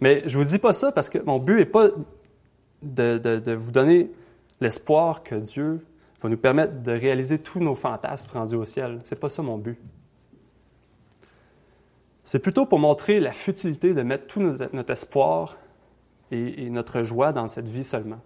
Mais 0.00 0.22
je 0.26 0.38
ne 0.38 0.42
vous 0.42 0.50
dis 0.50 0.58
pas 0.58 0.72
ça 0.72 0.92
parce 0.92 1.10
que 1.10 1.18
mon 1.18 1.38
but 1.38 1.56
n'est 1.56 1.64
pas 1.66 1.88
de, 2.82 3.18
de, 3.18 3.52
vous 3.52 3.70
donner 3.70 4.10
l'espoir 4.60 5.22
que 5.22 5.34
Dieu 5.34 5.84
va 6.22 6.28
nous 6.28 6.36
permettre 6.36 6.82
de 6.82 6.92
réaliser 6.92 7.38
tous 7.38 7.60
nos 7.60 7.74
fantasmes 7.74 8.30
rendus 8.32 8.54
au 8.54 8.64
ciel. 8.64 9.00
C'est 9.04 9.20
pas 9.20 9.28
ça 9.28 9.42
mon 9.42 9.58
but. 9.58 9.78
C'est 12.24 12.38
plutôt 12.38 12.66
pour 12.66 12.78
montrer 12.78 13.20
la 13.20 13.32
futilité 13.32 13.94
de 13.94 14.02
mettre 14.02 14.26
tout 14.26 14.40
notre 14.40 14.90
espoir 14.90 15.56
et, 16.30 16.70
notre 16.70 17.02
joie 17.02 17.32
dans 17.32 17.46
cette 17.46 17.68
vie 17.68 17.84
seulement. 17.84 18.20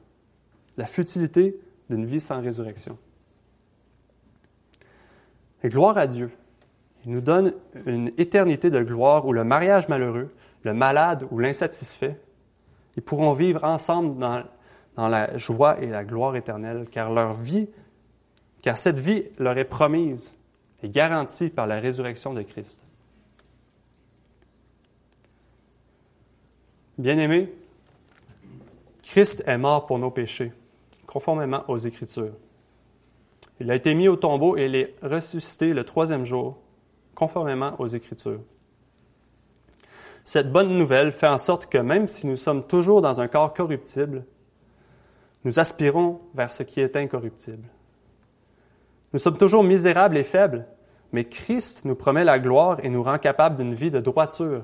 La 0.77 0.87
futilité 0.87 1.59
d'une 1.89 2.05
vie 2.05 2.21
sans 2.21 2.41
résurrection. 2.41 2.99
Et 5.63 5.69
gloire 5.69 5.99
à 5.99 6.07
Dieu. 6.07 6.31
Il 7.05 7.13
nous 7.13 7.21
donne 7.21 7.53
une 7.87 8.13
éternité 8.19 8.71
de 8.71 8.81
gloire 8.81 9.27
où 9.27 9.33
le 9.33 9.45
mariage 9.45 9.89
malheureux, 9.89 10.33
le 10.63 10.75
malade 10.75 11.27
ou 11.31 11.39
l'insatisfait, 11.39 12.19
ils 12.97 13.03
pourront 13.03 13.33
vivre 13.33 13.65
ensemble 13.65 14.19
dans, 14.19 14.43
dans 14.97 15.09
la 15.09 15.37
joie 15.37 15.81
et 15.81 15.87
la 15.87 16.05
gloire 16.05 16.37
éternelle, 16.37 16.87
car 16.91 17.11
leur 17.11 17.33
vie, 17.33 17.69
car 18.63 18.77
cette 18.77 18.99
vie 18.99 19.25
leur 19.39 19.57
est 19.57 19.65
promise 19.65 20.39
et 20.83 20.89
garantie 20.89 21.51
par 21.51 21.67
la 21.67 21.81
résurrection 21.81 22.35
de 22.35 22.43
Christ. 22.43 22.83
Bien-aimés, 26.99 27.51
Christ 29.11 29.43
est 29.45 29.59
mort 29.59 29.87
pour 29.87 29.99
nos 29.99 30.13
péchés, 30.13 30.53
conformément 31.05 31.65
aux 31.67 31.79
Écritures. 31.79 32.31
Il 33.59 33.69
a 33.69 33.75
été 33.75 33.93
mis 33.93 34.07
au 34.07 34.15
tombeau 34.15 34.57
et 34.57 34.67
il 34.67 34.77
est 34.77 34.95
ressuscité 35.03 35.73
le 35.75 35.83
troisième 35.83 36.25
jour, 36.25 36.59
conformément 37.17 37.75
aux 37.81 37.89
Écritures. 37.89 38.39
Cette 40.23 40.53
bonne 40.53 40.69
nouvelle 40.69 41.11
fait 41.11 41.27
en 41.27 41.39
sorte 41.39 41.67
que 41.67 41.79
même 41.79 42.07
si 42.07 42.29
nous 42.29 42.37
sommes 42.37 42.65
toujours 42.65 43.03
dans 43.03 43.21
un 43.21 43.27
corps 43.27 43.53
corruptible, 43.53 44.25
nous 45.45 45.59
aspirons 45.59 46.21
vers 46.37 46.53
ce 46.53 46.63
qui 46.63 46.81
est 46.81 46.95
incorruptible. 46.95 47.67
Nous 49.13 49.19
sommes 49.19 49.39
toujours 49.39 49.65
misérables 49.65 50.19
et 50.19 50.23
faibles, 50.23 50.67
mais 51.11 51.25
Christ 51.25 51.85
nous 51.85 51.97
promet 51.97 52.23
la 52.23 52.39
gloire 52.39 52.79
et 52.85 52.89
nous 52.89 53.03
rend 53.03 53.19
capables 53.19 53.57
d'une 53.57 53.75
vie 53.75 53.91
de 53.91 53.99
droiture, 53.99 54.63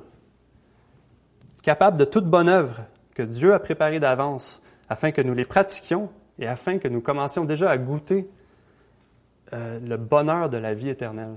capables 1.64 1.98
de 1.98 2.04
toute 2.04 2.26
bonne 2.26 2.48
œuvre 2.48 2.82
que 3.16 3.22
Dieu 3.22 3.54
a 3.54 3.58
préparée 3.58 3.98
d'avance 3.98 4.60
afin 4.90 5.10
que 5.10 5.22
nous 5.22 5.32
les 5.32 5.46
pratiquions 5.46 6.10
et 6.38 6.46
afin 6.46 6.76
que 6.76 6.86
nous 6.86 7.00
commencions 7.00 7.46
déjà 7.46 7.70
à 7.70 7.78
goûter 7.78 8.28
euh, 9.54 9.80
le 9.80 9.96
bonheur 9.96 10.50
de 10.50 10.58
la 10.58 10.74
vie 10.74 10.90
éternelle, 10.90 11.36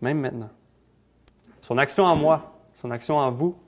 même 0.00 0.20
maintenant. 0.20 0.48
Son 1.60 1.76
action 1.76 2.04
en 2.04 2.16
moi, 2.16 2.58
son 2.74 2.90
action 2.90 3.18
en 3.18 3.30
vous, 3.30 3.58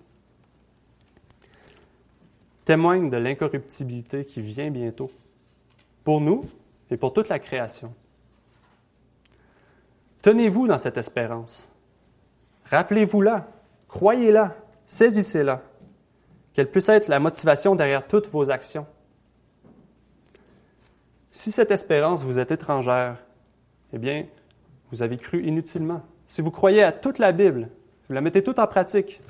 témoigne 2.64 3.10
de 3.10 3.18
l'incorruptibilité 3.18 4.24
qui 4.24 4.40
vient 4.40 4.70
bientôt, 4.70 5.10
pour 6.04 6.22
nous 6.22 6.46
et 6.90 6.96
pour 6.96 7.12
toute 7.12 7.28
la 7.28 7.38
création. 7.38 7.92
Tenez-vous 10.22 10.66
dans 10.66 10.78
cette 10.78 10.96
espérance. 10.96 11.68
Rappelez-vous-la, 12.64 13.48
croyez-la, 13.86 14.56
Saisissez-la, 14.86 15.60
qu'elle 16.58 16.72
puisse 16.72 16.88
être 16.88 17.06
la 17.06 17.20
motivation 17.20 17.76
derrière 17.76 18.04
toutes 18.08 18.26
vos 18.26 18.50
actions. 18.50 18.84
Si 21.30 21.52
cette 21.52 21.70
espérance 21.70 22.24
vous 22.24 22.40
est 22.40 22.50
étrangère, 22.50 23.22
eh 23.92 23.98
bien, 23.98 24.26
vous 24.90 25.04
avez 25.04 25.18
cru 25.18 25.44
inutilement. 25.44 26.02
Si 26.26 26.42
vous 26.42 26.50
croyez 26.50 26.82
à 26.82 26.90
toute 26.90 27.20
la 27.20 27.30
Bible, 27.30 27.68
vous 28.08 28.14
la 28.16 28.20
mettez 28.20 28.42
toute 28.42 28.58
en 28.58 28.66
pratique, 28.66 29.20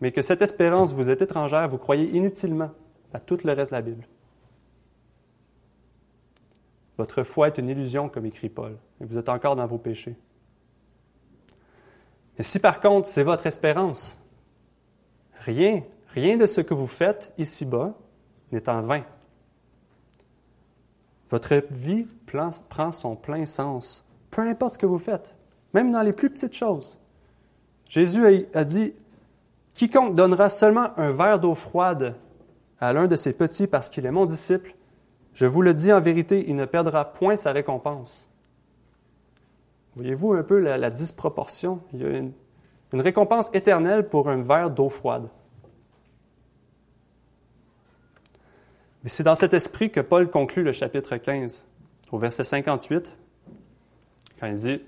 mais 0.00 0.10
que 0.10 0.22
cette 0.22 0.40
espérance 0.40 0.94
vous 0.94 1.10
est 1.10 1.20
étrangère, 1.20 1.68
vous 1.68 1.76
croyez 1.76 2.16
inutilement 2.16 2.70
à 3.12 3.20
tout 3.20 3.36
le 3.44 3.52
reste 3.52 3.72
de 3.72 3.76
la 3.76 3.82
Bible. 3.82 4.06
Votre 6.96 7.24
foi 7.24 7.48
est 7.48 7.58
une 7.58 7.68
illusion, 7.68 8.08
comme 8.08 8.24
écrit 8.24 8.48
Paul, 8.48 8.78
et 9.02 9.04
vous 9.04 9.18
êtes 9.18 9.28
encore 9.28 9.54
dans 9.54 9.66
vos 9.66 9.76
péchés. 9.76 10.16
Mais 12.38 12.42
si 12.42 12.58
par 12.58 12.80
contre 12.80 13.06
c'est 13.06 13.22
votre 13.22 13.46
espérance, 13.46 14.16
Rien, 15.40 15.82
rien 16.14 16.36
de 16.36 16.46
ce 16.46 16.60
que 16.60 16.74
vous 16.74 16.86
faites 16.86 17.32
ici-bas 17.38 17.94
n'est 18.52 18.68
en 18.68 18.82
vain. 18.82 19.02
Votre 21.28 21.62
vie 21.70 22.06
prend 22.68 22.92
son 22.92 23.14
plein 23.14 23.46
sens, 23.46 24.04
peu 24.30 24.42
importe 24.42 24.74
ce 24.74 24.78
que 24.78 24.86
vous 24.86 24.98
faites, 24.98 25.34
même 25.72 25.92
dans 25.92 26.02
les 26.02 26.12
plus 26.12 26.30
petites 26.30 26.54
choses. 26.54 26.98
Jésus 27.88 28.48
a 28.54 28.64
dit, 28.64 28.92
Quiconque 29.74 30.14
donnera 30.14 30.50
seulement 30.50 30.98
un 30.98 31.10
verre 31.12 31.38
d'eau 31.38 31.54
froide 31.54 32.16
à 32.80 32.92
l'un 32.92 33.06
de 33.06 33.16
ses 33.16 33.32
petits 33.32 33.66
parce 33.66 33.88
qu'il 33.88 34.06
est 34.06 34.10
mon 34.10 34.26
disciple, 34.26 34.74
je 35.32 35.46
vous 35.46 35.62
le 35.62 35.74
dis 35.74 35.92
en 35.92 36.00
vérité, 36.00 36.44
il 36.48 36.56
ne 36.56 36.64
perdra 36.64 37.04
point 37.04 37.36
sa 37.36 37.52
récompense. 37.52 38.28
Voyez-vous 39.94 40.32
un 40.32 40.42
peu 40.42 40.58
la, 40.58 40.90
disproportion? 40.90 41.80
Il 41.92 42.00
y 42.00 42.04
a 42.04 42.08
une, 42.08 42.32
récompense 42.92 43.50
éternelle 43.52 44.08
pour 44.08 44.28
un 44.28 44.42
verre 44.42 44.70
d'eau 44.70 44.88
froide. 44.88 45.28
Mais 49.02 49.08
c'est 49.08 49.22
dans 49.22 49.34
cet 49.34 49.54
esprit 49.54 49.90
que 49.90 50.00
Paul 50.00 50.28
conclut 50.28 50.62
le 50.62 50.72
chapitre 50.72 51.16
15, 51.16 51.64
au 52.12 52.18
verset 52.18 52.44
58, 52.44 53.16
quand 54.38 54.46
il 54.46 54.56
dit 54.56 54.80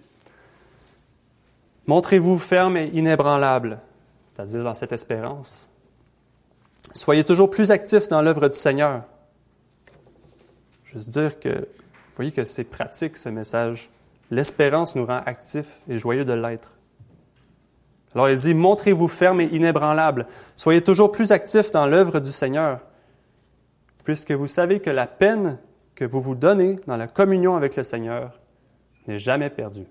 Montrez-vous 1.87 2.39
ferme 2.39 2.77
et 2.77 2.87
inébranlable, 2.89 3.81
c'est-à-dire 4.29 4.65
dans 4.65 4.75
cette 4.75 4.93
espérance. 4.93 5.69
Soyez 6.93 7.25
toujours 7.25 7.51
plus 7.51 7.71
actifs 7.71 8.09
dans 8.09 8.23
l'œuvre 8.23 8.49
du 8.49 8.57
Seigneur. 8.57 9.03
Juste 10.85 11.09
dire 11.11 11.41
que, 11.41 11.49
vous 11.49 12.17
voyez 12.17 12.33
que 12.33 12.45
c'est 12.45 12.65
pratique 12.65 13.17
ce 13.17 13.31
message. 13.31 13.91
L'espérance 14.31 14.95
nous 14.95 15.07
rend 15.07 15.23
actifs 15.25 15.81
et 15.89 15.97
joyeux 15.97 16.25
de 16.25 16.35
l'être. 16.35 16.77
Alors 18.15 18.29
il 18.29 18.37
dit, 18.37 18.55
montrez-vous 18.55 19.09
ferme 19.09 19.41
et 19.41 19.47
inébranlable. 19.47 20.27
Soyez 20.55 20.83
toujours 20.83 21.11
plus 21.11 21.33
actifs 21.33 21.71
dans 21.71 21.87
l'œuvre 21.87 22.21
du 22.21 22.31
Seigneur, 22.31 22.81
puisque 24.05 24.32
vous 24.32 24.46
savez 24.46 24.80
que 24.80 24.90
la 24.90 25.07
peine 25.07 25.59
que 25.94 26.05
vous 26.05 26.20
vous 26.20 26.34
donnez 26.34 26.76
dans 26.86 26.96
la 26.96 27.07
communion 27.07 27.57
avec 27.57 27.76
le 27.76 27.82
Seigneur 27.82 28.40
n'est 29.07 29.18
jamais 29.18 29.50
perdue. 29.50 29.86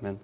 Amen. 0.00 0.16